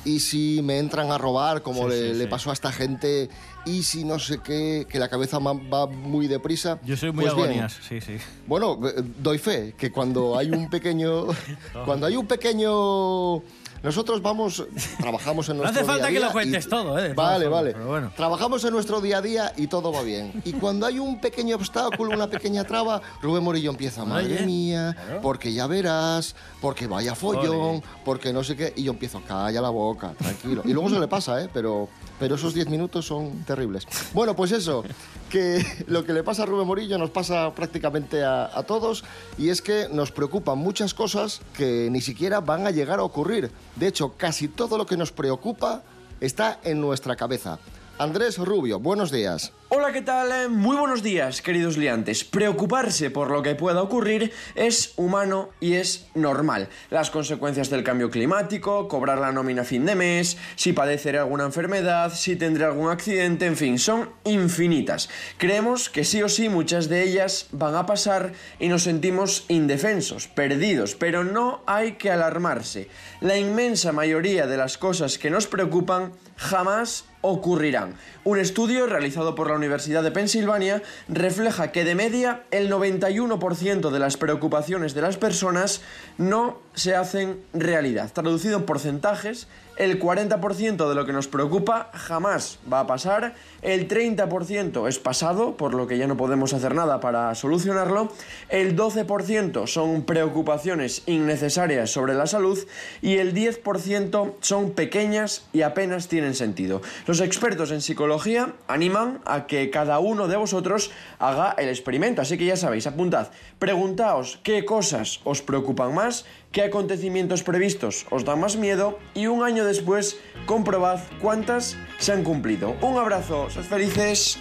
¿Y 0.05 0.21
si 0.21 0.61
me 0.62 0.78
entran 0.78 1.11
a 1.11 1.19
robar 1.19 1.62
como 1.62 1.85
Sí, 1.85 1.90
le, 1.90 2.12
sí, 2.12 2.19
le 2.19 2.25
sí. 2.25 2.31
pasó 2.31 2.50
a 2.50 2.52
esta 2.52 2.73
gente? 2.73 3.28
¿Y 3.67 3.83
si 3.83 4.05
no 4.05 4.19
sé 4.19 4.38
qué? 4.38 4.87
Que 4.88 4.99
la 4.99 5.09
cabeza 5.09 5.38
va 5.38 5.87
muy 5.87 6.26
deprisa. 6.28 6.78
Yo 6.85 6.97
soy 6.97 7.12
muy 7.12 7.25
Pues 7.26 7.49
bien, 7.49 7.69
sí, 7.69 8.00
sí. 8.00 8.17
bueno, 8.47 8.78
eh, 8.88 9.02
doy 9.19 9.38
fe 9.38 9.75
que 9.76 9.90
cuando 9.93 10.38
hay 10.38 10.50
un 10.50 10.71
pequeño, 10.71 11.26
cuando 11.85 12.07
hay 12.07 12.17
un 12.17 12.26
pequeño, 12.26 13.43
nosotros 13.82 14.20
vamos, 14.23 14.64
trabajamos 14.99 15.49
en 15.49 15.56
No 15.58 15.62
nuestro 15.62 15.80
hace 15.82 15.87
falta 15.87 16.06
día 16.06 16.06
a 16.06 16.08
que 16.08 16.18
día 16.18 16.26
lo 16.26 16.32
cuentes 16.32 16.66
y- 16.66 16.68
todo, 16.68 16.99
¿eh? 16.99 17.12
Vale, 17.14 17.44
todas 17.47 17.64
vale. 17.64 17.85
bueno. 17.85 18.12
Trabajamos 18.16 18.64
en 18.64 18.73
nuestro 18.73 19.00
día 19.00 19.18
a 19.18 19.23
día 19.23 19.52
y 19.56 19.66
todo 19.66 19.92
va 19.92 20.02
bien. 20.02 20.32
Y 20.44 20.52
cuando 20.54 20.87
hay 20.87 20.99
un 20.99 21.20
pequeño 21.20 21.56
obstáculo, 21.56 22.14
una 22.14 22.28
pequeña 22.28 22.64
traba, 22.64 23.00
Rubén 23.23 23.42
Morillo 23.44 23.70
empieza, 23.70 24.04
madre 24.04 24.37
Oye, 24.37 24.47
mía, 24.47 24.97
porque 25.23 25.52
ya 25.52 25.66
verás, 25.66 26.35
porque 26.61 26.87
vaya 26.87 27.14
follón, 27.14 27.76
Ole. 27.76 27.82
porque 28.04 28.32
no 28.32 28.42
sé 28.44 28.56
qué, 28.56 28.73
y 28.76 28.85
yo 28.85 28.92
empiezo, 28.92 29.20
calla 29.26 29.61
la 29.61 29.70
boca, 29.70 30.12
tranquilo. 30.18 30.62
Y 30.64 30.73
luego 30.73 30.90
se 30.90 30.99
le 30.99 31.08
pasa, 31.08 31.42
¿eh? 31.42 31.49
Pero, 31.52 31.88
pero 32.18 32.35
esos 32.35 32.54
10 32.54 32.68
minutos 32.68 33.06
son 33.06 33.44
terribles. 33.44 33.87
Bueno, 34.12 34.35
pues 34.35 34.52
eso, 34.52 34.85
que 35.30 35.64
lo 35.87 36.04
que 36.04 36.12
le 36.12 36.23
pasa 36.23 36.42
a 36.42 36.47
Rubén 36.47 36.66
Morillo 36.66 36.99
nos 36.99 37.11
pasa 37.11 37.54
prácticamente 37.54 38.25
a, 38.25 38.47
a 38.52 38.62
todos, 38.64 39.04
y 39.37 39.50
es 39.50 39.62
que 39.62 39.88
nos 39.90 40.11
preocupan 40.11 40.58
muchas 40.58 40.94
cosas 40.94 41.40
que 41.56 41.88
ni 41.90 42.00
siquiera 42.00 42.40
van 42.40 42.66
a 42.66 42.70
llegar 42.70 42.99
a 42.99 43.02
ocurrir. 43.04 43.50
De 43.78 43.87
hecho, 43.87 44.14
casi 44.16 44.49
todo 44.49 44.76
lo 44.76 44.87
que 44.87 44.97
nos 44.97 45.12
preocupa 45.12 45.82
está 46.20 46.58
en 46.64 46.80
nuestra 46.80 47.14
cabeza. 47.14 47.58
Andrés 47.99 48.38
Rubio, 48.38 48.78
buenos 48.78 49.11
días. 49.11 49.52
Hola, 49.71 49.93
¿qué 49.93 50.02
tal? 50.02 50.31
Eh, 50.31 50.49
Muy 50.49 50.76
buenos 50.76 51.02
días, 51.02 51.43
queridos 51.43 51.76
liantes. 51.76 52.23
Preocuparse 52.23 53.11
por 53.11 53.31
lo 53.31 53.43
que 53.43 53.57
pueda 53.57 53.83
ocurrir 53.83 54.33
es 54.55 54.93
humano 54.97 55.50
y 55.59 55.75
es 55.75 56.07
normal. 56.14 56.69
Las 56.90 57.11
consecuencias 57.11 57.71
del 57.71 57.83
cambio 57.83 58.09
climático, 58.09 58.87
cobrar 58.87 59.19
la 59.19 59.33
nómina 59.33 59.62
a 59.62 59.64
fin 59.64 59.85
de 59.85 59.97
mes, 59.97 60.38
si 60.55 60.73
padeceré 60.73 61.19
alguna 61.19 61.45
enfermedad, 61.45 62.12
si 62.14 62.37
tendré 62.37 62.67
algún 62.67 62.88
accidente, 62.88 63.47
en 63.47 63.57
fin, 63.57 63.81
son 63.81 64.11
infinitas. 64.25 65.11
Creemos 65.37 65.90
que 65.90 66.05
sí 66.05 66.23
o 66.23 66.28
sí 66.28 66.49
muchas 66.49 66.88
de 66.88 67.02
ellas 67.02 67.49
van 67.50 67.75
a 67.75 67.85
pasar 67.85 68.33
y 68.61 68.69
nos 68.69 68.85
sentimos 68.85 69.45
indefensos, 69.49 70.28
perdidos, 70.28 70.95
pero 70.95 71.25
no 71.25 71.62
hay 71.67 71.93
que 71.93 72.12
alarmarse. 72.12 72.88
La 73.21 73.37
inmensa 73.37 73.90
mayoría 73.90 74.47
de 74.47 74.57
las 74.57 74.78
cosas 74.78 75.19
que 75.19 75.31
nos 75.31 75.49
preocupan 75.49 76.12
jamás 76.38 77.04
ocurrirán. 77.21 77.97
Un 78.25 78.38
estudio 78.38 78.87
realizado 78.87 79.35
por 79.35 79.49
la 79.49 79.57
Universidad 79.57 80.02
de 80.02 80.12
Pensilvania 80.12 80.83
refleja 81.09 81.73
que 81.73 81.85
de 81.85 81.97
media 81.97 82.45
el 82.52 82.71
91% 82.71 83.90
de 83.90 83.99
las 83.99 84.16
preocupaciones 84.16 84.95
de 84.95 85.02
las 85.02 85.16
personas 85.16 85.83
no 86.16 86.59
se 86.75 86.95
hacen 86.95 87.42
realidad. 87.52 88.12
Traducido 88.12 88.59
en 88.59 88.64
porcentajes, 88.66 89.49
el 89.78 90.00
40% 90.00 90.88
de 90.88 90.94
lo 90.94 91.06
que 91.06 91.12
nos 91.12 91.28
preocupa 91.28 91.90
jamás 91.94 92.58
va 92.70 92.80
a 92.80 92.87
pasar, 92.87 93.35
el 93.62 93.88
30% 93.88 94.88
es 94.88 94.99
pasado, 94.99 95.56
por 95.56 95.75
lo 95.75 95.87
que 95.87 95.97
ya 95.99 96.06
no 96.06 96.16
podemos 96.16 96.52
hacer 96.52 96.75
nada 96.75 97.00
para 97.00 97.35
solucionarlo, 97.35 98.12
el 98.49 98.76
12% 98.76 99.66
son 99.66 100.02
preocupaciones 100.02 101.02
innecesarias 101.06 101.90
sobre 101.90 102.14
la 102.14 102.26
salud. 102.26 102.58
Y 103.02 103.16
el 103.16 103.35
10% 103.35 104.35
son 104.40 104.70
pequeñas 104.73 105.47
y 105.52 105.62
apenas 105.62 106.08
tienen 106.08 106.35
sentido. 106.35 106.82
Los 107.06 107.20
expertos 107.20 107.70
en 107.70 107.80
psicología 107.80 108.54
animan 108.66 109.20
a 109.25 109.47
que 109.47 109.70
cada 109.70 109.99
uno 109.99 110.28
de 110.28 110.37
vosotros 110.37 110.90
haga 111.18 111.54
el 111.58 111.68
experimento, 111.68 112.23
así 112.23 112.37
que 112.37 112.47
ya 112.47 112.56
sabéis, 112.56 112.87
apuntad, 112.87 113.28
preguntaos 113.58 114.40
qué 114.42 114.64
cosas 114.64 115.20
os 115.25 115.42
preocupan 115.42 115.94
más, 115.94 116.25
qué 116.52 116.62
acontecimientos 116.62 117.43
previstos 117.43 118.07
os 118.11 118.25
dan 118.25 118.40
más 118.40 118.57
miedo 118.57 118.99
y 119.14 119.26
un 119.26 119.43
año 119.43 119.64
después 119.64 120.19
comprobad 120.47 121.00
cuántas 121.21 121.76
se 121.99 122.12
han 122.12 122.25
cumplido. 122.25 122.76
Un 122.81 122.97
abrazo, 122.99 123.50
sed 123.50 123.64
felices. 123.64 124.38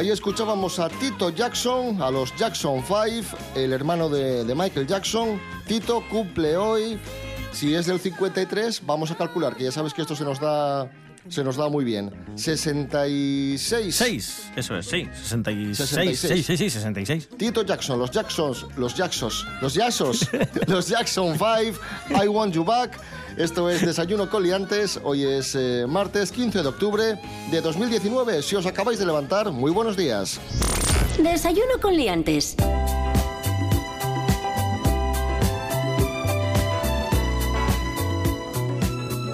Ahí 0.00 0.08
escuchábamos 0.08 0.78
a 0.78 0.88
Tito 0.88 1.28
Jackson, 1.28 2.00
a 2.00 2.10
los 2.10 2.34
Jackson 2.34 2.82
5, 2.82 3.36
el 3.54 3.70
hermano 3.74 4.08
de, 4.08 4.46
de 4.46 4.54
Michael 4.54 4.86
Jackson. 4.86 5.38
Tito 5.66 6.02
cumple 6.08 6.56
hoy 6.56 6.98
si 7.52 7.74
es 7.74 7.84
del 7.84 8.00
53, 8.00 8.86
vamos 8.86 9.10
a 9.10 9.14
calcular, 9.14 9.54
que 9.54 9.64
ya 9.64 9.72
sabes 9.72 9.92
que 9.92 10.00
esto 10.00 10.16
se 10.16 10.24
nos 10.24 10.40
da 10.40 10.90
se 11.28 11.44
nos 11.44 11.56
da 11.56 11.68
muy 11.68 11.84
bien. 11.84 12.10
66. 12.34 13.94
6, 13.94 14.50
eso 14.56 14.76
es, 14.76 14.86
sí. 14.86 15.08
66. 15.22 15.76
66. 15.76 16.46
Sí, 16.46 16.56
sí, 16.56 16.70
66. 16.70 17.28
Tito 17.36 17.62
Jackson, 17.62 17.98
los 17.98 18.10
Jacksons, 18.10 18.66
los 18.76 18.94
Jacksons, 18.94 19.46
los 19.60 19.74
Jacksons, 19.74 20.28
los 20.66 20.88
Jackson 20.88 21.36
5, 21.36 21.80
I 22.22 22.28
Want 22.28 22.54
You 22.54 22.64
Back. 22.64 22.98
Esto 23.36 23.70
es 23.70 23.84
Desayuno 23.84 24.28
Coliantes. 24.28 25.00
Hoy 25.02 25.24
es 25.24 25.54
eh, 25.54 25.86
martes 25.88 26.32
15 26.32 26.62
de 26.62 26.68
octubre 26.68 27.18
de 27.50 27.60
2019. 27.60 28.42
Si 28.42 28.56
os 28.56 28.66
acabáis 28.66 28.98
de 28.98 29.06
levantar, 29.06 29.52
muy 29.52 29.70
buenos 29.70 29.96
días. 29.96 30.40
Desayuno 31.22 31.80
con 31.80 31.96
liantes. 31.96 32.56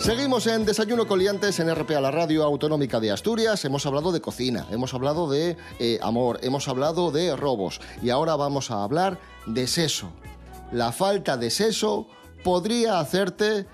Seguimos 0.06 0.46
en 0.46 0.64
Desayuno 0.64 1.08
Coliantes 1.08 1.58
en 1.58 1.74
RPA, 1.74 2.00
la 2.00 2.12
radio 2.12 2.44
autonómica 2.44 3.00
de 3.00 3.10
Asturias. 3.10 3.64
Hemos 3.64 3.86
hablado 3.86 4.12
de 4.12 4.20
cocina, 4.20 4.64
hemos 4.70 4.94
hablado 4.94 5.28
de 5.28 5.56
eh, 5.80 5.98
amor, 6.00 6.38
hemos 6.44 6.68
hablado 6.68 7.10
de 7.10 7.34
robos 7.34 7.80
y 8.00 8.10
ahora 8.10 8.36
vamos 8.36 8.70
a 8.70 8.84
hablar 8.84 9.18
de 9.46 9.66
seso. 9.66 10.12
La 10.70 10.92
falta 10.92 11.36
de 11.36 11.50
seso 11.50 12.06
podría 12.44 13.00
hacerte 13.00 13.66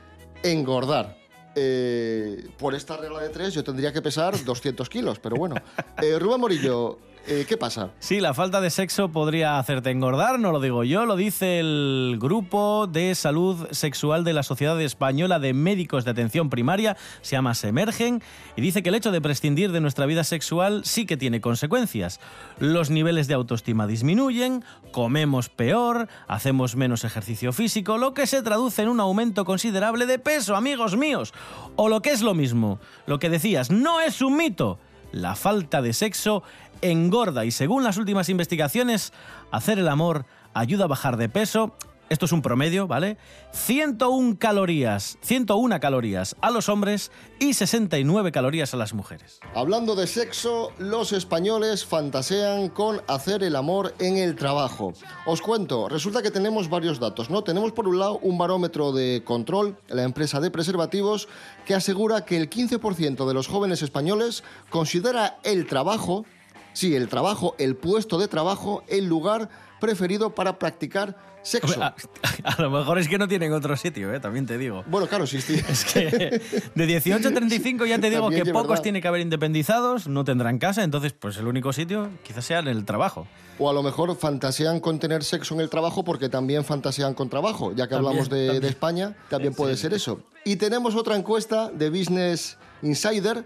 engordar. 0.43 1.19
Eh, 1.55 2.49
por 2.59 2.75
esta 2.75 2.97
regla 2.97 3.21
de 3.21 3.29
tres 3.29 3.53
yo 3.53 3.63
tendría 3.63 3.93
que 3.93 4.01
pesar 4.01 4.43
200 4.43 4.89
kilos, 4.89 5.19
pero 5.19 5.37
bueno. 5.37 5.57
Eh, 6.01 6.19
Rubén 6.19 6.41
Morillo, 6.41 6.99
eh, 7.27 7.45
¿Qué 7.49 7.57
pasa? 7.57 7.91
Sí, 8.01 8.19
la 8.19 8.35
falta 8.35 8.61
de 8.61 8.69
sexo 8.69 9.11
podría 9.11 9.59
hacerte 9.59 9.91
engordar, 9.91 10.41
no 10.41 10.51
lo 10.51 10.61
digo 10.61 10.83
yo, 10.83 11.07
lo 11.07 11.15
dice 11.15 11.61
el 11.61 12.17
Grupo 12.19 12.89
de 12.89 13.15
Salud 13.15 13.69
Sexual 13.71 14.25
de 14.25 14.33
la 14.33 14.43
Sociedad 14.43 14.81
Española 14.81 15.39
de 15.39 15.55
Médicos 15.55 16.05
de 16.05 16.11
Atención 16.11 16.51
Primaria, 16.51 16.97
se 17.21 17.37
llama 17.37 17.55
Semergen, 17.55 18.23
y 18.57 18.61
dice 18.61 18.83
que 18.83 18.89
el 18.89 18.97
hecho 18.97 19.13
de 19.13 19.21
prescindir 19.21 19.71
de 19.71 19.81
nuestra 19.81 20.07
vida 20.07 20.25
sexual 20.25 20.83
sí 20.85 21.07
que 21.07 21.17
tiene 21.17 21.41
consecuencias. 21.41 22.19
Los 22.59 22.91
niveles 22.91 23.29
de 23.29 23.35
autoestima 23.35 23.87
disminuyen, 23.87 24.65
comemos 24.91 25.49
peor, 25.49 26.09
hacemos 26.27 26.75
menos 26.75 27.05
ejercicio 27.05 27.53
físico, 27.53 27.99
lo 27.99 28.15
que 28.15 28.27
se 28.27 28.43
traduce 28.43 28.83
en 28.83 28.89
un 28.89 28.99
aumento 28.99 29.45
considerable 29.45 30.07
de 30.07 30.19
peso, 30.19 30.57
amigos 30.57 30.97
míos. 30.97 31.33
O 31.77 31.89
lo 31.89 32.03
que 32.03 32.11
es 32.11 32.21
lo 32.21 32.35
mismo, 32.35 32.81
lo 33.07 33.21
que 33.21 33.31
decías, 33.31 33.71
no 33.71 34.01
es 34.01 34.23
un 34.23 34.37
mito. 34.37 34.81
La 35.13 35.35
falta 35.35 35.83
de 35.83 35.93
sexo 35.93 36.43
engorda 36.83 37.45
y 37.45 37.51
según 37.51 37.85
las 37.85 37.97
últimas 37.97 38.29
investigaciones, 38.29 39.13
hacer 39.51 39.79
el 39.79 39.89
amor 39.89 40.27
ayuda 40.53 40.85
a 40.85 40.89
bajar 40.89 41.17
de 41.17 41.29
peso 41.29 41.75
esto 42.13 42.27
es 42.27 42.33
un 42.33 42.43
promedio, 42.43 42.87
¿vale? 42.87 43.17
101 43.53 44.37
calorías, 44.39 45.17
101 45.23 45.81
calorías 45.81 46.37
a 46.43 46.51
los 46.51 46.69
hombres 46.69 47.11
y 47.39 47.55
69 47.55 48.33
calorías 48.33 48.75
a 48.75 48.77
las 48.77 48.93
mujeres. 48.93 49.41
Hablando 49.55 49.95
de 49.95 50.07
sexo, 50.07 50.73
los 50.77 51.15
españoles 51.15 51.87
fantasean 51.87 52.69
con 52.69 53.01
hacer 53.09 53.43
el 53.43 53.57
amor 53.57 53.95
en 53.99 54.19
el 54.19 54.37
trabajo. 54.37 54.93
Os 55.25 55.41
cuento, 55.41 55.89
resulta 55.89 56.21
que 56.21 56.31
tenemos 56.31 56.69
varios 56.69 57.01
datos, 57.01 57.31
¿no? 57.31 57.45
Tenemos 57.45 57.73
por 57.73 57.89
un 57.89 57.99
lado 57.99 58.19
un 58.19 58.37
barómetro 58.37 58.93
de 58.93 59.23
control, 59.25 59.79
la 59.89 60.03
empresa 60.03 60.39
de 60.39 60.51
preservativos, 60.51 61.29
que 61.65 61.75
asegura 61.75 62.27
que 62.27 62.37
el 62.37 62.51
15% 62.51 63.27
de 63.27 63.33
los 63.33 63.49
jóvenes 63.49 63.81
españoles 63.81 64.45
considera 64.69 65.39
el 65.45 65.67
trabajo 65.67 66.27
Sí, 66.73 66.95
el 66.95 67.09
trabajo, 67.09 67.55
el 67.59 67.77
puesto 67.77 68.19
de 68.19 68.29
trabajo, 68.29 68.83
el 68.89 69.07
lugar 69.07 69.49
preferido 69.81 70.35
para 70.35 70.59
practicar 70.59 71.17
sexo. 71.43 71.83
A, 72.45 72.63
lo 72.63 72.71
mejor 72.71 72.99
es 72.99 73.09
que 73.09 73.19
no 73.19 73.29
tienen 73.29 73.53
otro 73.53 73.77
sitio, 73.77 74.13
¿eh? 74.15 74.21
también 74.21 74.47
te 74.47 74.57
digo. 74.59 74.85
Bueno, 74.87 75.07
claro, 75.07 75.27
sí, 75.27 75.41
sí. 75.41 75.61
Es 75.69 75.85
que 75.85 76.41
de 76.75 76.87
18 76.87 77.29
a 77.29 77.33
35 77.33 77.87
ya 77.87 77.99
te 77.99 78.11
digo 78.11 78.31
que 78.31 78.45
pocos 78.47 78.69
verdad. 78.69 78.83
tiene 78.83 79.01
que 79.01 79.09
haber 79.09 79.21
independizados, 79.21 80.07
no 80.09 80.25
tendrán 80.25 80.59
casa, 80.59 80.85
entonces 80.85 81.13
pues 81.13 81.37
el 81.37 81.47
único 81.47 81.73
sitio 81.73 82.11
quizás 82.23 82.45
sea 82.45 82.61
en 82.61 82.69
el 82.69 82.85
trabajo. 82.85 83.27
O 83.59 83.69
a 83.69 83.73
lo 83.73 83.83
mejor 83.83 84.17
fantasean 84.17 84.81
con 84.81 84.99
tener 84.99 85.25
sexo 85.25 85.55
en 85.55 85.61
el 85.61 85.69
trabajo 85.69 86.05
porque 86.05 86.29
también 86.29 86.65
fantasean 86.65 87.15
con 87.15 87.29
trabajo, 87.29 87.73
ya 87.75 87.89
que 87.89 87.95
hablamos 87.95 88.29
de, 88.31 88.59
España, 88.59 89.17
también 89.29 89.55
puede 89.55 89.77
ser 89.77 89.93
eso. 89.95 90.21
Y 90.45 90.57
tenemos 90.57 90.95
otra 90.95 91.17
encuesta 91.17 91.71
de 91.71 91.91
Business 91.91 92.57
Insider 92.83 93.45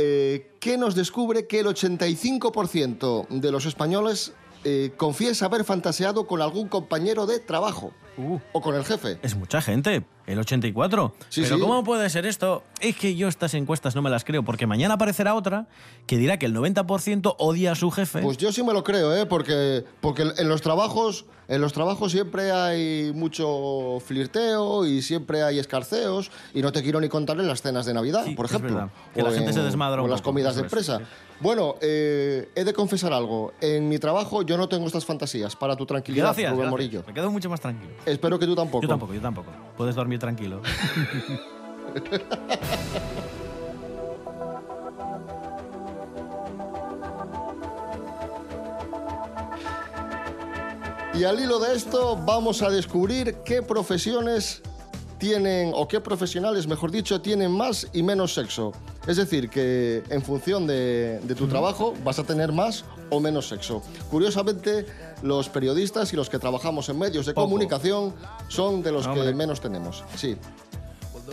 eh, 0.00 0.52
que 0.60 0.78
nos 0.78 0.94
descubre 0.94 1.48
que 1.48 1.58
el 1.58 1.66
85% 1.66 3.26
de 3.28 3.50
los 3.50 3.66
españoles 3.66 4.32
eh, 4.62 4.92
confiesa 4.96 5.46
haber 5.46 5.64
fantaseado 5.64 6.28
con 6.28 6.40
algún 6.40 6.68
compañero 6.68 7.26
de 7.26 7.40
trabajo. 7.40 7.92
Uh. 8.18 8.38
o 8.52 8.60
con 8.60 8.74
el 8.74 8.84
jefe. 8.84 9.18
Es 9.22 9.36
mucha 9.36 9.60
gente, 9.62 10.04
el 10.26 10.38
84. 10.38 11.14
Sí, 11.28 11.42
Pero 11.42 11.60
¿cómo 11.60 11.84
puede 11.84 12.10
ser 12.10 12.26
esto? 12.26 12.64
Es 12.80 12.96
que 12.96 13.14
yo 13.14 13.28
estas 13.28 13.54
encuestas 13.54 13.94
no 13.94 14.02
me 14.02 14.10
las 14.10 14.24
creo, 14.24 14.42
porque 14.44 14.66
mañana 14.66 14.94
aparecerá 14.94 15.34
otra 15.34 15.68
que 16.06 16.16
dirá 16.18 16.38
que 16.38 16.46
el 16.46 16.54
90% 16.54 17.36
odia 17.38 17.72
a 17.72 17.74
su 17.76 17.90
jefe. 17.90 18.20
Pues 18.20 18.36
yo 18.36 18.52
sí 18.52 18.62
me 18.62 18.72
lo 18.72 18.82
creo, 18.82 19.14
¿eh? 19.16 19.26
porque, 19.26 19.84
porque 20.00 20.24
en 20.36 20.48
los 20.48 20.60
trabajos... 20.60 21.26
En 21.48 21.62
los 21.62 21.72
trabajos 21.72 22.12
siempre 22.12 22.52
hay 22.52 23.10
mucho 23.14 24.00
flirteo 24.04 24.84
y 24.84 25.00
siempre 25.00 25.42
hay 25.42 25.58
escarceos 25.58 26.30
y 26.52 26.60
no 26.60 26.72
te 26.72 26.82
quiero 26.82 27.00
ni 27.00 27.08
contar 27.08 27.40
en 27.40 27.48
las 27.48 27.62
cenas 27.62 27.86
de 27.86 27.94
Navidad, 27.94 28.26
por 28.36 28.44
ejemplo. 28.44 28.90
Que 29.14 29.22
la 29.22 29.30
gente 29.30 29.54
se 29.54 29.62
desmadra. 29.62 30.02
O 30.02 30.08
las 30.08 30.20
comidas 30.20 30.56
de 30.56 30.62
empresa. 30.64 31.00
Bueno, 31.40 31.76
eh, 31.80 32.50
he 32.54 32.64
de 32.64 32.72
confesar 32.72 33.12
algo. 33.12 33.52
En 33.60 33.88
mi 33.88 33.98
trabajo 33.98 34.42
yo 34.42 34.58
no 34.58 34.68
tengo 34.68 34.86
estas 34.86 35.04
fantasías. 35.04 35.54
Para 35.54 35.76
tu 35.76 35.86
tranquilidad, 35.86 36.26
gracias, 36.26 36.50
Rubén 36.50 36.68
gracias. 36.68 36.70
Morillo. 36.70 37.04
Me 37.06 37.14
quedo 37.14 37.30
mucho 37.30 37.48
más 37.48 37.60
tranquilo. 37.60 37.92
Espero 38.10 38.38
que 38.38 38.46
tú 38.46 38.54
tampoco. 38.54 38.82
Yo 38.82 38.88
tampoco, 38.88 39.14
yo 39.14 39.20
tampoco. 39.20 39.50
Puedes 39.76 39.94
dormir 39.94 40.18
tranquilo. 40.18 40.60
Y 51.18 51.24
al 51.24 51.40
hilo 51.40 51.58
de 51.58 51.74
esto 51.74 52.16
vamos 52.24 52.62
a 52.62 52.70
descubrir 52.70 53.38
qué 53.44 53.60
profesiones 53.60 54.62
tienen, 55.18 55.72
o 55.74 55.88
qué 55.88 56.00
profesionales, 56.00 56.68
mejor 56.68 56.92
dicho, 56.92 57.20
tienen 57.20 57.50
más 57.50 57.88
y 57.92 58.04
menos 58.04 58.34
sexo. 58.34 58.70
Es 59.04 59.16
decir, 59.16 59.50
que 59.50 60.04
en 60.10 60.22
función 60.22 60.68
de, 60.68 61.18
de 61.24 61.34
tu 61.34 61.48
trabajo 61.48 61.92
vas 62.04 62.20
a 62.20 62.24
tener 62.24 62.52
más 62.52 62.84
o 63.10 63.18
menos 63.18 63.48
sexo. 63.48 63.82
Curiosamente, 64.10 64.86
los 65.22 65.48
periodistas 65.48 66.12
y 66.12 66.16
los 66.16 66.28
que 66.30 66.38
trabajamos 66.38 66.88
en 66.88 66.98
medios 66.98 67.26
de 67.26 67.34
comunicación 67.34 68.14
son 68.48 68.82
de 68.82 68.92
los 68.92 69.06
que 69.08 69.34
menos 69.34 69.60
tenemos. 69.60 70.04
Sí. 70.16 70.36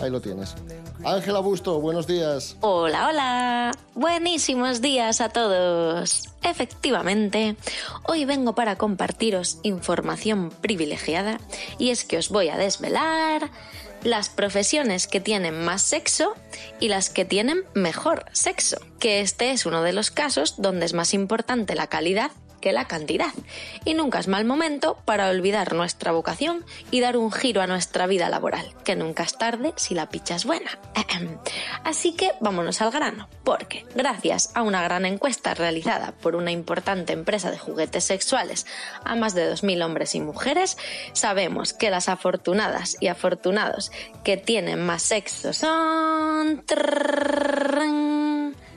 Ahí 0.01 0.09
lo 0.09 0.21
tienes. 0.21 0.55
Ángela 1.03 1.39
Busto, 1.39 1.79
buenos 1.79 2.05
días. 2.05 2.57
Hola, 2.61 3.07
hola. 3.07 3.71
Buenísimos 3.93 4.81
días 4.81 5.21
a 5.21 5.29
todos. 5.29 6.29
Efectivamente, 6.43 7.55
hoy 8.07 8.25
vengo 8.25 8.55
para 8.55 8.77
compartiros 8.77 9.59
información 9.63 10.51
privilegiada 10.61 11.39
y 11.77 11.91
es 11.91 12.03
que 12.03 12.17
os 12.17 12.29
voy 12.29 12.49
a 12.49 12.57
desvelar 12.57 13.49
las 14.03 14.29
profesiones 14.29 15.07
que 15.07 15.19
tienen 15.19 15.63
más 15.63 15.81
sexo 15.81 16.33
y 16.79 16.89
las 16.89 17.09
que 17.09 17.25
tienen 17.25 17.63
mejor 17.73 18.25
sexo, 18.33 18.77
que 18.99 19.21
este 19.21 19.51
es 19.51 19.65
uno 19.65 19.81
de 19.81 19.93
los 19.93 20.11
casos 20.11 20.55
donde 20.57 20.85
es 20.85 20.93
más 20.93 21.13
importante 21.13 21.73
la 21.73 21.87
calidad 21.87 22.31
la 22.73 22.88
cantidad. 22.88 23.34
Y 23.84 23.93
nunca 23.93 24.19
es 24.19 24.28
mal 24.28 24.45
momento 24.45 24.97
para 25.06 25.30
olvidar 25.30 25.73
nuestra 25.73 26.12
vocación 26.12 26.65
y 26.91 26.99
dar 27.01 27.17
un 27.17 27.32
giro 27.32 27.62
a 27.62 27.67
nuestra 27.67 28.08
vida 28.08 28.30
laboral, 28.30 28.73
que 28.84 28.95
nunca 28.95 29.23
es 29.23 29.38
tarde 29.38 29.73
si 29.75 29.95
la 29.95 30.10
picha 30.10 30.36
es 30.36 30.45
buena. 30.45 30.80
Así 31.84 32.13
que 32.15 32.32
vámonos 32.41 32.82
al 32.82 32.91
grano, 32.91 33.30
porque 33.43 33.86
gracias 33.95 34.51
a 34.56 34.63
una 34.63 34.84
gran 34.84 35.06
encuesta 35.06 35.54
realizada 35.54 36.13
por 36.13 36.36
una 36.36 36.51
importante 36.51 37.13
empresa 37.13 37.51
de 37.51 37.58
juguetes 37.58 38.04
sexuales 38.04 38.65
a 39.04 39.15
más 39.15 39.36
de 39.36 39.51
2.000 39.51 39.86
hombres 39.86 40.15
y 40.15 40.21
mujeres, 40.21 40.78
sabemos 41.13 41.73
que 41.73 41.89
las 41.89 42.10
afortunadas 42.10 42.97
y 42.99 43.08
afortunados 43.08 43.91
que 44.23 44.38
tienen 44.38 44.86
más 44.86 45.04
sexo 45.04 45.54
son 45.54 46.63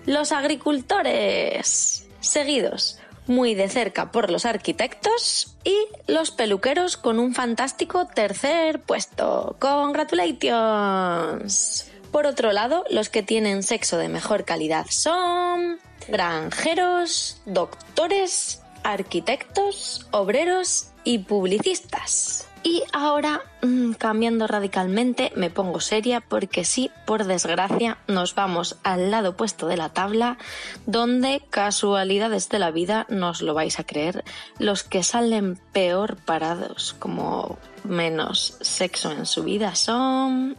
los 0.06 0.32
agricultores, 0.32 2.06
seguidos 2.20 2.98
muy 3.28 3.54
de 3.54 3.68
cerca 3.68 4.10
por 4.10 4.30
los 4.30 4.46
arquitectos 4.46 5.54
y 5.64 5.76
los 6.06 6.30
peluqueros 6.30 6.96
con 6.96 7.18
un 7.18 7.34
fantástico 7.34 8.06
tercer 8.06 8.80
puesto. 8.80 9.56
¡Congratulations! 9.58 11.90
Por 12.10 12.24
otro 12.26 12.52
lado, 12.52 12.84
los 12.90 13.10
que 13.10 13.22
tienen 13.22 13.62
sexo 13.62 13.98
de 13.98 14.08
mejor 14.08 14.44
calidad 14.44 14.86
son 14.88 15.78
granjeros, 16.08 17.40
doctores, 17.44 18.62
arquitectos, 18.82 20.06
obreros 20.10 20.88
y 21.04 21.18
publicistas. 21.18 22.47
Y 22.62 22.82
ahora, 22.92 23.42
mm, 23.62 23.92
cambiando 23.92 24.46
radicalmente, 24.46 25.32
me 25.36 25.50
pongo 25.50 25.80
seria 25.80 26.20
porque 26.20 26.64
sí, 26.64 26.90
por 27.06 27.24
desgracia, 27.24 27.98
nos 28.06 28.34
vamos 28.34 28.76
al 28.82 29.10
lado 29.10 29.30
opuesto 29.30 29.66
de 29.66 29.76
la 29.76 29.90
tabla, 29.90 30.38
donde 30.86 31.42
casualidades 31.50 32.48
de 32.48 32.58
la 32.58 32.70
vida, 32.70 33.06
no 33.08 33.30
os 33.30 33.42
lo 33.42 33.54
vais 33.54 33.78
a 33.78 33.84
creer, 33.84 34.24
los 34.58 34.82
que 34.82 35.02
salen 35.02 35.58
peor 35.72 36.16
parados, 36.16 36.94
como 36.98 37.58
menos 37.84 38.56
sexo 38.60 39.12
en 39.12 39.26
su 39.26 39.44
vida, 39.44 39.74
son 39.74 40.56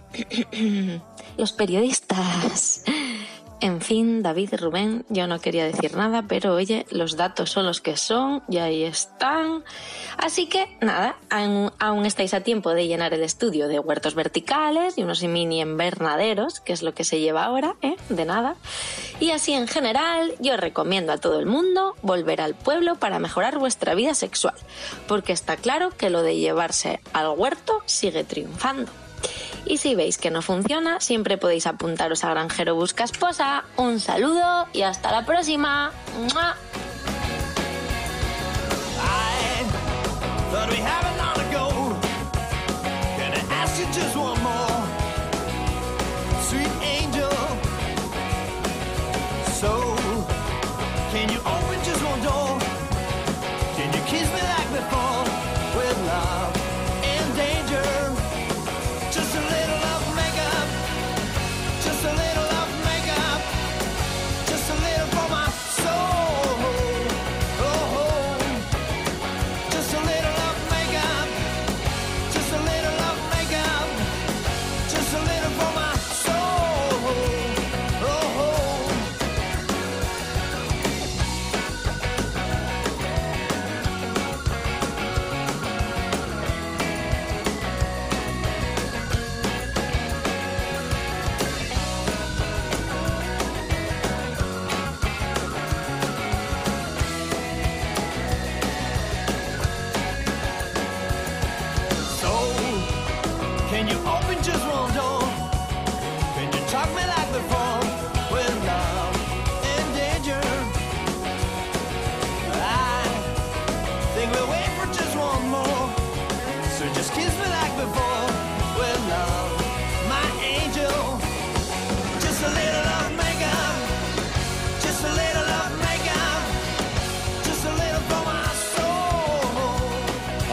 los 1.38 1.52
periodistas. 1.54 2.84
En 3.62 3.82
fin, 3.82 4.24
David 4.24 4.54
Rubén, 4.58 5.06
yo 5.10 5.28
no 5.28 5.42
quería 5.42 5.66
decir 5.66 5.94
nada, 5.94 6.24
pero 6.30 6.54
oye, 6.54 6.86
los 6.92 7.18
datos 7.18 7.52
son 7.52 7.66
los 7.66 7.82
que 7.82 7.98
son 7.98 8.42
y 8.48 8.58
ahí 8.58 8.84
están. 8.84 9.66
Así 10.18 10.48
que 10.48 10.78
nada, 10.80 11.18
aún, 11.30 11.70
aún 11.78 12.06
estáis 12.06 12.34
a 12.34 12.40
tiempo 12.40 12.74
de 12.74 12.88
llenar 12.88 13.14
el 13.14 13.22
estudio 13.22 13.68
de 13.68 13.80
huertos 13.80 14.16
verticales 14.16 14.98
y 14.98 15.04
unos 15.04 15.22
mini 15.24 15.60
invernaderos, 15.60 16.62
que 16.62 16.72
es 16.72 16.84
lo 16.84 16.94
que 16.94 17.04
se 17.04 17.20
lleva 17.20 17.44
ahora, 17.44 17.76
¿eh? 17.82 17.98
De 18.08 18.24
nada. 18.24 18.56
Y 19.20 19.32
así 19.32 19.52
en 19.52 19.68
general, 19.68 20.34
yo 20.40 20.56
recomiendo 20.56 21.12
a 21.12 21.18
todo 21.18 21.38
el 21.38 21.46
mundo 21.46 21.98
volver 22.02 22.40
al 22.40 22.56
pueblo 22.56 22.96
para 22.96 23.20
mejorar 23.20 23.60
vuestra 23.60 23.94
vida 23.94 24.14
sexual, 24.14 24.56
porque 25.06 25.34
está 25.34 25.58
claro 25.58 25.90
que 25.90 26.10
lo 26.10 26.24
de 26.24 26.38
llevarse 26.38 27.02
al 27.12 27.28
huerto 27.38 27.82
sigue 27.86 28.24
triunfando. 28.24 28.90
Y 29.66 29.78
si 29.78 29.96
veis 29.96 30.18
que 30.18 30.32
no 30.32 30.42
funciona, 30.42 31.00
siempre 31.00 31.38
podéis 31.38 31.68
apuntaros 31.68 32.24
a 32.24 32.30
Granjero 32.30 32.76
Busca 32.76 33.04
Esposa. 33.04 33.64
Un 33.78 34.00
saludo 34.00 34.68
y 34.74 34.82
hasta 34.82 35.12
la 35.12 35.26
próxima. 35.26 35.92
¡Mua! 36.34 36.56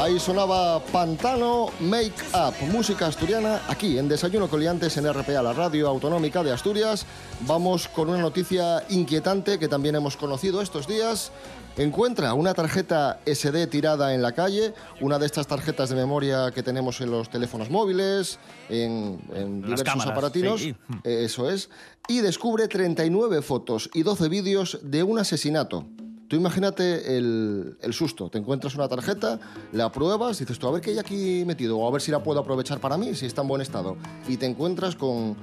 Ahí 0.06 0.20
sonaba 0.20 0.78
Pantano 0.92 1.66
Make 1.80 2.14
Up, 2.32 2.54
música 2.70 3.08
asturiana, 3.08 3.60
aquí 3.66 3.98
en 3.98 4.06
Desayuno 4.06 4.48
Coliantes 4.48 4.96
en 4.98 5.12
RPA, 5.12 5.42
la 5.42 5.52
radio 5.52 5.88
autonómica 5.88 6.44
de 6.44 6.52
Asturias. 6.52 7.04
Vamos 7.40 7.88
con 7.88 8.10
una 8.10 8.18
noticia 8.18 8.84
inquietante 8.88 9.58
que 9.58 9.66
también 9.66 9.96
hemos 9.96 10.16
conocido 10.16 10.62
estos 10.62 10.86
días. 10.86 11.32
Encuentra 11.76 12.34
una 12.34 12.54
tarjeta 12.54 13.18
SD 13.26 13.66
tirada 13.66 14.14
en 14.14 14.22
la 14.22 14.30
calle, 14.30 14.74
una 15.00 15.18
de 15.18 15.26
estas 15.26 15.48
tarjetas 15.48 15.88
de 15.88 15.96
memoria 15.96 16.52
que 16.52 16.62
tenemos 16.62 17.00
en 17.00 17.10
los 17.10 17.28
teléfonos 17.28 17.68
móviles, 17.68 18.38
en, 18.68 19.18
diversos 19.60 19.82
cámaras, 19.82 20.12
aparatinos. 20.12 20.60
sí. 20.60 20.76
Eso 21.02 21.50
es. 21.50 21.68
Y 22.06 22.20
descubre 22.20 22.68
39 22.68 23.42
fotos 23.42 23.90
y 23.92 24.04
12 24.04 24.28
vídeos 24.28 24.78
de 24.84 25.02
un 25.02 25.18
asesinato. 25.18 25.84
Tú 26.28 26.36
imagínate 26.36 27.16
el, 27.16 27.76
el 27.80 27.92
susto. 27.92 28.28
Te 28.28 28.38
encuentras 28.38 28.74
una 28.74 28.88
tarjeta, 28.88 29.38
la 29.72 29.92
pruebas, 29.92 30.38
dices 30.38 30.58
tú, 30.58 30.66
a 30.66 30.72
ver 30.72 30.80
qué 30.80 30.90
hay 30.90 30.98
aquí 30.98 31.44
metido, 31.46 31.78
o 31.78 31.88
a 31.88 31.90
ver 31.92 32.00
si 32.00 32.10
la 32.10 32.22
puedo 32.22 32.40
aprovechar 32.40 32.80
para 32.80 32.96
mí, 32.96 33.14
si 33.14 33.26
está 33.26 33.42
en 33.42 33.48
buen 33.48 33.62
estado. 33.62 33.96
Y 34.26 34.36
te 34.36 34.46
encuentras 34.46 34.96
con, 34.96 35.36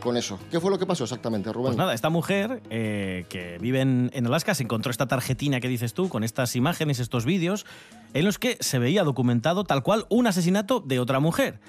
con 0.00 0.16
eso. 0.16 0.38
¿Qué 0.50 0.60
fue 0.60 0.70
lo 0.70 0.78
que 0.78 0.84
pasó 0.84 1.04
exactamente, 1.04 1.52
Rubén? 1.52 1.68
Pues 1.68 1.76
nada, 1.78 1.94
esta 1.94 2.10
mujer 2.10 2.62
eh, 2.68 3.24
que 3.28 3.56
vive 3.58 3.80
en, 3.80 4.10
en 4.12 4.26
Alaska 4.26 4.54
se 4.54 4.62
encontró 4.62 4.90
esta 4.90 5.06
tarjetina 5.06 5.60
que 5.60 5.68
dices 5.68 5.94
tú, 5.94 6.08
con 6.08 6.22
estas 6.22 6.54
imágenes, 6.54 7.00
estos 7.00 7.24
vídeos, 7.24 7.64
en 8.12 8.24
los 8.24 8.38
que 8.38 8.58
se 8.60 8.78
veía 8.78 9.04
documentado 9.04 9.64
tal 9.64 9.82
cual 9.82 10.06
un 10.10 10.26
asesinato 10.26 10.80
de 10.80 11.00
otra 11.00 11.18
mujer. 11.18 11.60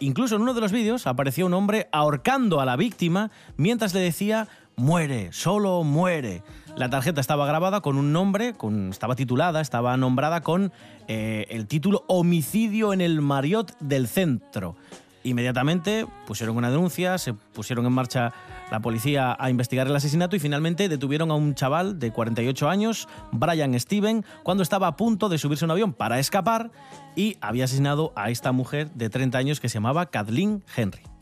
Incluso 0.00 0.36
en 0.36 0.42
uno 0.42 0.54
de 0.54 0.60
los 0.62 0.72
vídeos 0.72 1.06
apareció 1.06 1.46
un 1.46 1.54
hombre 1.54 1.88
ahorcando 1.92 2.60
a 2.60 2.64
la 2.64 2.76
víctima 2.76 3.30
mientras 3.56 3.92
le 3.92 4.00
decía, 4.00 4.48
muere, 4.76 5.32
solo 5.32 5.82
muere. 5.84 6.42
La 6.76 6.90
tarjeta 6.90 7.20
estaba 7.20 7.46
grabada 7.46 7.80
con 7.80 7.96
un 7.96 8.12
nombre, 8.12 8.54
con, 8.54 8.90
estaba 8.90 9.14
titulada, 9.14 9.60
estaba 9.60 9.96
nombrada 9.96 10.40
con 10.40 10.72
eh, 11.06 11.46
el 11.50 11.68
título 11.68 12.04
Homicidio 12.08 12.92
en 12.92 13.00
el 13.00 13.20
Marriott 13.20 13.78
del 13.78 14.08
Centro. 14.08 14.74
Inmediatamente 15.22 16.04
pusieron 16.26 16.56
una 16.56 16.72
denuncia, 16.72 17.16
se 17.18 17.32
pusieron 17.32 17.86
en 17.86 17.92
marcha 17.92 18.32
la 18.72 18.80
policía 18.80 19.36
a 19.38 19.50
investigar 19.50 19.86
el 19.86 19.94
asesinato 19.94 20.34
y 20.34 20.40
finalmente 20.40 20.88
detuvieron 20.88 21.30
a 21.30 21.34
un 21.34 21.54
chaval 21.54 22.00
de 22.00 22.10
48 22.10 22.68
años, 22.68 23.08
Brian 23.30 23.78
Steven, 23.78 24.24
cuando 24.42 24.64
estaba 24.64 24.88
a 24.88 24.96
punto 24.96 25.28
de 25.28 25.38
subirse 25.38 25.64
a 25.64 25.66
un 25.66 25.70
avión 25.70 25.92
para 25.92 26.18
escapar 26.18 26.72
y 27.14 27.36
había 27.40 27.66
asesinado 27.66 28.12
a 28.16 28.30
esta 28.30 28.50
mujer 28.50 28.90
de 28.90 29.10
30 29.10 29.38
años 29.38 29.60
que 29.60 29.68
se 29.68 29.74
llamaba 29.74 30.06
Kathleen 30.06 30.64
Henry. 30.76 31.13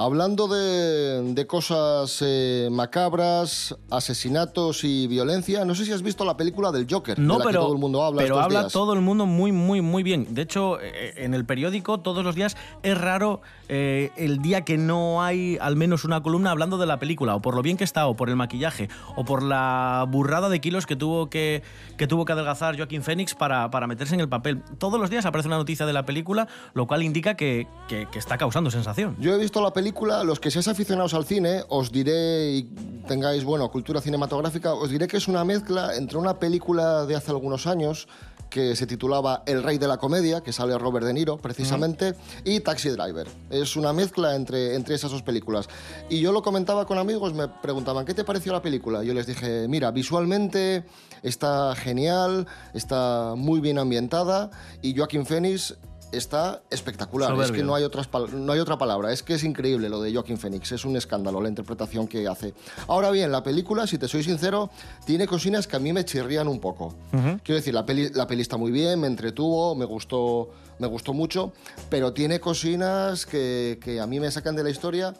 Hablando 0.00 0.46
de, 0.46 1.34
de 1.34 1.46
cosas 1.48 2.22
eh, 2.24 2.68
macabras, 2.70 3.76
asesinatos 3.90 4.84
y 4.84 5.08
violencia, 5.08 5.64
no 5.64 5.74
sé 5.74 5.84
si 5.84 5.90
has 5.92 6.02
visto 6.02 6.24
la 6.24 6.36
película 6.36 6.70
del 6.70 6.86
Joker, 6.88 7.18
No, 7.18 7.32
de 7.34 7.38
la 7.40 7.44
pero, 7.46 7.60
que 7.60 7.64
todo 7.64 7.72
el 7.74 7.80
mundo 7.80 8.04
habla 8.04 8.22
pero 8.22 8.34
estos 8.36 8.44
habla 8.44 8.60
días. 8.60 8.72
todo 8.72 8.92
el 8.92 9.00
mundo 9.00 9.26
muy, 9.26 9.50
muy, 9.50 9.80
muy 9.80 10.04
bien. 10.04 10.32
De 10.36 10.42
hecho, 10.42 10.80
eh, 10.80 11.14
en 11.16 11.34
el 11.34 11.44
periódico 11.44 11.98
todos 11.98 12.22
los 12.24 12.36
días 12.36 12.56
es 12.84 12.96
raro 12.96 13.40
eh, 13.68 14.10
el 14.16 14.40
día 14.40 14.60
que 14.64 14.78
no 14.78 15.20
hay 15.20 15.58
al 15.60 15.74
menos 15.74 16.04
una 16.04 16.22
columna 16.22 16.52
hablando 16.52 16.78
de 16.78 16.86
la 16.86 17.00
película, 17.00 17.34
o 17.34 17.42
por 17.42 17.56
lo 17.56 17.62
bien 17.62 17.76
que 17.76 17.82
está, 17.82 18.06
o 18.06 18.14
por 18.14 18.28
el 18.30 18.36
maquillaje, 18.36 18.88
o 19.16 19.24
por 19.24 19.42
la 19.42 20.06
burrada 20.08 20.48
de 20.48 20.60
kilos 20.60 20.86
que 20.86 20.94
tuvo 20.94 21.28
que, 21.28 21.64
que, 21.96 22.06
tuvo 22.06 22.24
que 22.24 22.34
adelgazar 22.34 22.76
Joaquín 22.76 23.02
Phoenix 23.02 23.34
para, 23.34 23.68
para 23.72 23.88
meterse 23.88 24.14
en 24.14 24.20
el 24.20 24.28
papel. 24.28 24.62
Todos 24.78 25.00
los 25.00 25.10
días 25.10 25.26
aparece 25.26 25.48
una 25.48 25.56
noticia 25.56 25.86
de 25.86 25.92
la 25.92 26.06
película, 26.06 26.46
lo 26.72 26.86
cual 26.86 27.02
indica 27.02 27.34
que, 27.34 27.66
que- 27.88 28.06
que 28.12 28.18
está 28.20 28.38
causando 28.38 28.70
sensación. 28.70 29.16
Yo 29.18 29.34
he 29.34 29.38
visto 29.38 29.60
la 29.60 29.72
película, 29.72 29.87
los 30.24 30.40
que 30.40 30.50
seáis 30.50 30.68
aficionados 30.68 31.14
al 31.14 31.24
cine, 31.24 31.62
os 31.68 31.90
diré, 31.90 32.52
y 32.52 32.62
tengáis, 33.06 33.44
bueno, 33.44 33.70
cultura 33.70 34.00
cinematográfica, 34.00 34.74
os 34.74 34.90
diré 34.90 35.06
que 35.06 35.16
es 35.16 35.28
una 35.28 35.44
mezcla 35.44 35.96
entre 35.96 36.18
una 36.18 36.38
película 36.38 37.06
de 37.06 37.16
hace 37.16 37.30
algunos 37.30 37.66
años 37.66 38.08
que 38.48 38.76
se 38.76 38.86
titulaba 38.86 39.42
El 39.46 39.62
Rey 39.62 39.78
de 39.78 39.86
la 39.86 39.98
Comedia, 39.98 40.40
que 40.40 40.52
sale 40.52 40.76
Robert 40.78 41.06
De 41.06 41.12
Niro, 41.12 41.36
precisamente, 41.36 42.14
y 42.44 42.60
Taxi 42.60 42.88
Driver. 42.90 43.26
Es 43.50 43.76
una 43.76 43.92
mezcla 43.92 44.34
entre, 44.34 44.74
entre 44.74 44.94
esas 44.94 45.10
dos 45.10 45.22
películas. 45.22 45.68
Y 46.08 46.20
yo 46.20 46.32
lo 46.32 46.42
comentaba 46.42 46.86
con 46.86 46.98
amigos, 46.98 47.34
me 47.34 47.48
preguntaban, 47.48 48.06
¿qué 48.06 48.14
te 48.14 48.24
pareció 48.24 48.52
la 48.52 48.62
película? 48.62 49.02
Yo 49.02 49.12
les 49.14 49.26
dije, 49.26 49.68
mira, 49.68 49.90
visualmente 49.90 50.84
está 51.22 51.74
genial, 51.74 52.46
está 52.74 53.34
muy 53.36 53.60
bien 53.60 53.78
ambientada, 53.78 54.50
y 54.80 54.96
Joaquín 54.96 55.26
Phoenix 55.26 55.76
está 56.12 56.62
espectacular. 56.70 57.38
Es 57.40 57.52
que 57.52 57.62
no 57.62 57.74
hay, 57.74 57.84
otras, 57.84 58.08
no 58.32 58.52
hay 58.52 58.60
otra 58.60 58.78
palabra. 58.78 59.12
Es 59.12 59.22
que 59.22 59.34
es 59.34 59.44
increíble 59.44 59.88
lo 59.88 60.00
de 60.00 60.12
Joaquin 60.12 60.38
Phoenix. 60.38 60.72
Es 60.72 60.84
un 60.84 60.96
escándalo 60.96 61.40
la 61.40 61.48
interpretación 61.48 62.08
que 62.08 62.26
hace. 62.26 62.54
Ahora 62.86 63.10
bien, 63.10 63.30
la 63.32 63.42
película, 63.42 63.86
si 63.86 63.98
te 63.98 64.08
soy 64.08 64.22
sincero, 64.22 64.70
tiene 65.04 65.26
cosinas 65.26 65.66
que 65.66 65.76
a 65.76 65.78
mí 65.78 65.92
me 65.92 66.04
chirrían 66.04 66.48
un 66.48 66.60
poco. 66.60 66.94
Quiero 67.10 67.56
decir, 67.56 67.74
la 67.74 67.84
peli, 67.84 68.10
la 68.10 68.26
peli 68.26 68.42
está 68.42 68.56
muy 68.56 68.70
bien, 68.70 69.00
me 69.00 69.06
entretuvo, 69.06 69.74
me 69.74 69.84
gustó, 69.84 70.50
me 70.78 70.86
gustó 70.86 71.12
mucho, 71.12 71.52
pero 71.88 72.12
tiene 72.12 72.40
cosinas 72.40 73.26
que, 73.26 73.78
que 73.82 74.00
a 74.00 74.06
mí 74.06 74.20
me 74.20 74.30
sacan 74.30 74.56
de 74.56 74.64
la 74.64 74.70
historia 74.70 75.14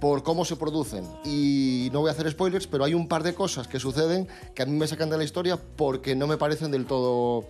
por 0.00 0.22
cómo 0.22 0.44
se 0.44 0.56
producen. 0.56 1.04
Y 1.24 1.90
no 1.92 2.00
voy 2.00 2.08
a 2.08 2.12
hacer 2.12 2.30
spoilers, 2.30 2.66
pero 2.66 2.84
hay 2.84 2.94
un 2.94 3.06
par 3.06 3.22
de 3.22 3.34
cosas 3.34 3.68
que 3.68 3.78
suceden 3.78 4.26
que 4.54 4.62
a 4.62 4.66
mí 4.66 4.72
me 4.72 4.86
sacan 4.86 5.10
de 5.10 5.18
la 5.18 5.24
historia 5.24 5.58
porque 5.76 6.16
no 6.16 6.26
me 6.26 6.36
parecen 6.36 6.70
del 6.70 6.86
todo 6.86 7.44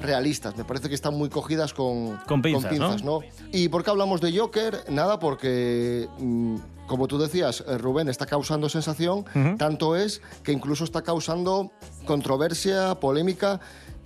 realistas. 0.00 0.56
Me 0.56 0.64
parece 0.64 0.88
que 0.88 0.94
están 0.94 1.14
muy 1.14 1.28
cogidas 1.28 1.72
con, 1.72 2.16
Con 2.26 2.42
pinzas, 2.42 3.04
¿no? 3.04 3.20
¿Y 3.52 3.68
por 3.68 3.84
qué 3.84 3.90
hablamos 3.90 4.20
de 4.20 4.36
Joker? 4.36 4.84
Nada, 4.90 5.18
porque... 5.18 6.08
mm, 6.18 6.56
como 6.86 7.06
tú 7.06 7.16
decías, 7.16 7.64
eh, 7.66 7.78
Rubén 7.78 8.08
está 8.08 8.26
causando 8.26 8.68
sensación, 8.68 9.24
tanto 9.56 9.96
es 9.96 10.20
que 10.42 10.52
incluso 10.52 10.84
está 10.84 11.00
causando 11.00 11.70
controversia, 12.04 12.96
polémica 12.96 13.60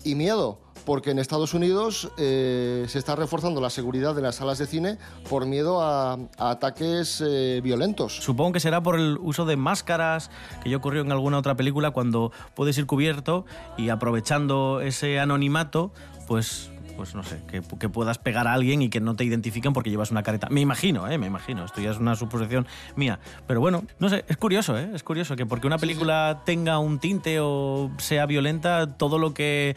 y 0.04 0.14
miedo, 0.14 0.60
porque 0.86 1.10
en 1.10 1.18
Estados 1.18 1.52
Unidos 1.52 2.10
eh, 2.16 2.86
se 2.88 2.98
está 2.98 3.14
reforzando 3.16 3.60
la 3.60 3.68
seguridad 3.68 4.14
de 4.14 4.22
las 4.22 4.36
salas 4.36 4.56
de 4.56 4.66
cine 4.66 4.96
por 5.28 5.44
miedo 5.44 5.82
a, 5.82 6.14
a 6.14 6.50
ataques 6.50 7.22
eh, 7.26 7.60
violentos. 7.62 8.16
Supongo 8.16 8.52
que 8.52 8.60
será 8.60 8.82
por 8.82 8.98
el 8.98 9.18
uso 9.20 9.44
de 9.44 9.56
máscaras 9.56 10.30
que 10.62 10.70
ya 10.70 10.76
ocurrió 10.78 11.02
en 11.02 11.12
alguna 11.12 11.36
otra 11.38 11.56
película 11.56 11.90
cuando 11.90 12.32
puedes 12.54 12.78
ir 12.78 12.86
cubierto 12.86 13.44
y 13.76 13.88
aprovechando 13.88 14.80
ese 14.80 15.18
anonimato, 15.18 15.90
pues, 16.28 16.70
pues 16.96 17.16
no 17.16 17.24
sé, 17.24 17.42
que, 17.50 17.62
que 17.80 17.88
puedas 17.88 18.18
pegar 18.18 18.46
a 18.46 18.52
alguien 18.52 18.80
y 18.80 18.88
que 18.88 19.00
no 19.00 19.16
te 19.16 19.24
identifiquen 19.24 19.72
porque 19.72 19.90
llevas 19.90 20.12
una 20.12 20.22
careta. 20.22 20.48
Me 20.50 20.60
imagino, 20.60 21.08
¿eh? 21.10 21.18
Me 21.18 21.26
imagino. 21.26 21.64
Esto 21.64 21.80
ya 21.80 21.90
es 21.90 21.98
una 21.98 22.14
suposición 22.14 22.66
mía. 22.94 23.18
Pero 23.48 23.58
bueno, 23.60 23.82
no 23.98 24.08
sé, 24.08 24.24
es 24.28 24.36
curioso, 24.36 24.78
¿eh? 24.78 24.88
Es 24.94 25.02
curioso 25.02 25.34
que 25.34 25.46
porque 25.46 25.66
una 25.66 25.78
película 25.78 26.42
tenga 26.46 26.78
un 26.78 27.00
tinte 27.00 27.40
o 27.40 27.90
sea 27.98 28.26
violenta, 28.26 28.96
todo 28.96 29.18
lo 29.18 29.34
que 29.34 29.74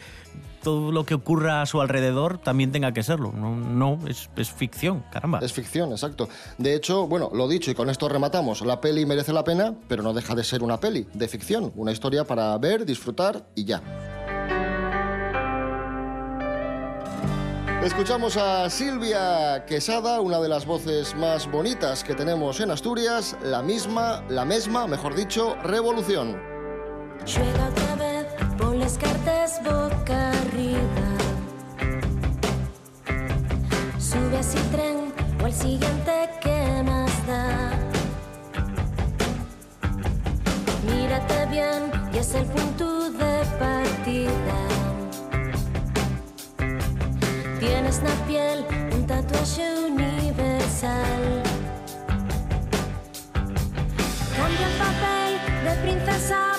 todo 0.62 0.92
lo 0.92 1.04
que 1.04 1.14
ocurra 1.14 1.62
a 1.62 1.66
su 1.66 1.80
alrededor 1.80 2.38
también 2.38 2.72
tenga 2.72 2.92
que 2.92 3.02
serlo. 3.02 3.32
No, 3.32 3.56
no 3.56 3.98
es, 4.06 4.30
es 4.36 4.50
ficción, 4.50 5.04
caramba. 5.10 5.40
Es 5.42 5.52
ficción, 5.52 5.90
exacto. 5.92 6.28
De 6.58 6.74
hecho, 6.74 7.06
bueno, 7.06 7.30
lo 7.32 7.48
dicho 7.48 7.70
y 7.70 7.74
con 7.74 7.90
esto 7.90 8.08
rematamos, 8.08 8.60
la 8.62 8.80
peli 8.80 9.06
merece 9.06 9.32
la 9.32 9.44
pena, 9.44 9.74
pero 9.88 10.02
no 10.02 10.12
deja 10.12 10.34
de 10.34 10.44
ser 10.44 10.62
una 10.62 10.78
peli 10.78 11.06
de 11.12 11.28
ficción, 11.28 11.72
una 11.76 11.92
historia 11.92 12.24
para 12.24 12.56
ver, 12.58 12.84
disfrutar 12.84 13.46
y 13.54 13.64
ya. 13.64 13.82
Escuchamos 17.82 18.36
a 18.36 18.68
Silvia 18.68 19.64
Quesada, 19.64 20.20
una 20.20 20.38
de 20.38 20.50
las 20.50 20.66
voces 20.66 21.14
más 21.14 21.50
bonitas 21.50 22.04
que 22.04 22.14
tenemos 22.14 22.60
en 22.60 22.70
Asturias, 22.70 23.38
la 23.42 23.62
misma, 23.62 24.22
la 24.28 24.44
misma, 24.44 24.86
mejor 24.86 25.14
dicho, 25.14 25.56
revolución. 25.62 26.36
Las 28.90 28.98
cartas 28.98 29.60
boca 29.62 30.30
arriba. 30.30 31.08
Sube 33.98 34.36
a 34.36 34.40
ese 34.40 34.58
tren 34.72 35.12
o 35.40 35.44
al 35.44 35.52
siguiente 35.52 36.12
que 36.40 36.82
más 36.84 37.12
da. 37.26 37.70
Mírate 40.86 41.46
bien 41.50 41.92
y 42.12 42.18
es 42.18 42.34
el 42.34 42.46
punto 42.46 43.10
de 43.12 43.44
partida. 43.60 44.58
Tienes 47.60 48.02
la 48.02 48.14
piel 48.26 48.64
un 48.92 49.06
tatuaje 49.06 49.66
universal. 49.86 51.42
Cambia 54.36 54.66
el 54.66 54.76
papel 54.84 55.30
de 55.64 55.82
princesa 55.82 56.49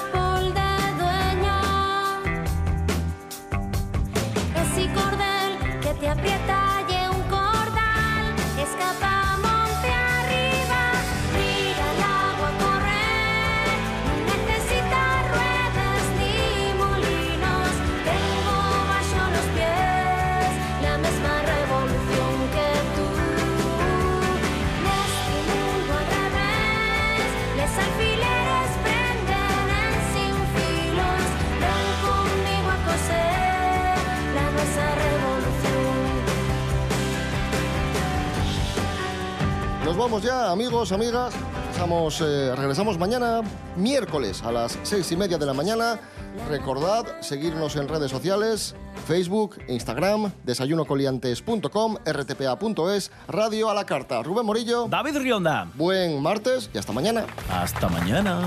Nos 39.91 39.97
vamos 39.97 40.23
ya, 40.23 40.49
amigos, 40.49 40.93
amigas. 40.93 41.33
Estamos, 41.69 42.21
eh, 42.21 42.55
regresamos 42.55 42.97
mañana, 42.97 43.41
miércoles, 43.75 44.41
a 44.41 44.49
las 44.49 44.79
seis 44.83 45.11
y 45.11 45.17
media 45.17 45.37
de 45.37 45.45
la 45.45 45.53
mañana. 45.53 45.99
Recordad 46.47 47.19
seguirnos 47.19 47.75
en 47.75 47.89
redes 47.89 48.09
sociales, 48.09 48.73
Facebook, 49.05 49.57
Instagram, 49.67 50.31
desayunocoliantes.com, 50.45 51.97
rtpa.es, 52.05 53.11
radio 53.27 53.69
a 53.69 53.73
la 53.73 53.85
carta. 53.85 54.23
Rubén 54.23 54.45
Morillo, 54.45 54.87
David 54.87 55.17
Rionda. 55.17 55.69
buen 55.75 56.21
martes 56.21 56.69
y 56.73 56.77
hasta 56.77 56.93
mañana. 56.93 57.25
Hasta 57.49 57.89
mañana. 57.89 58.39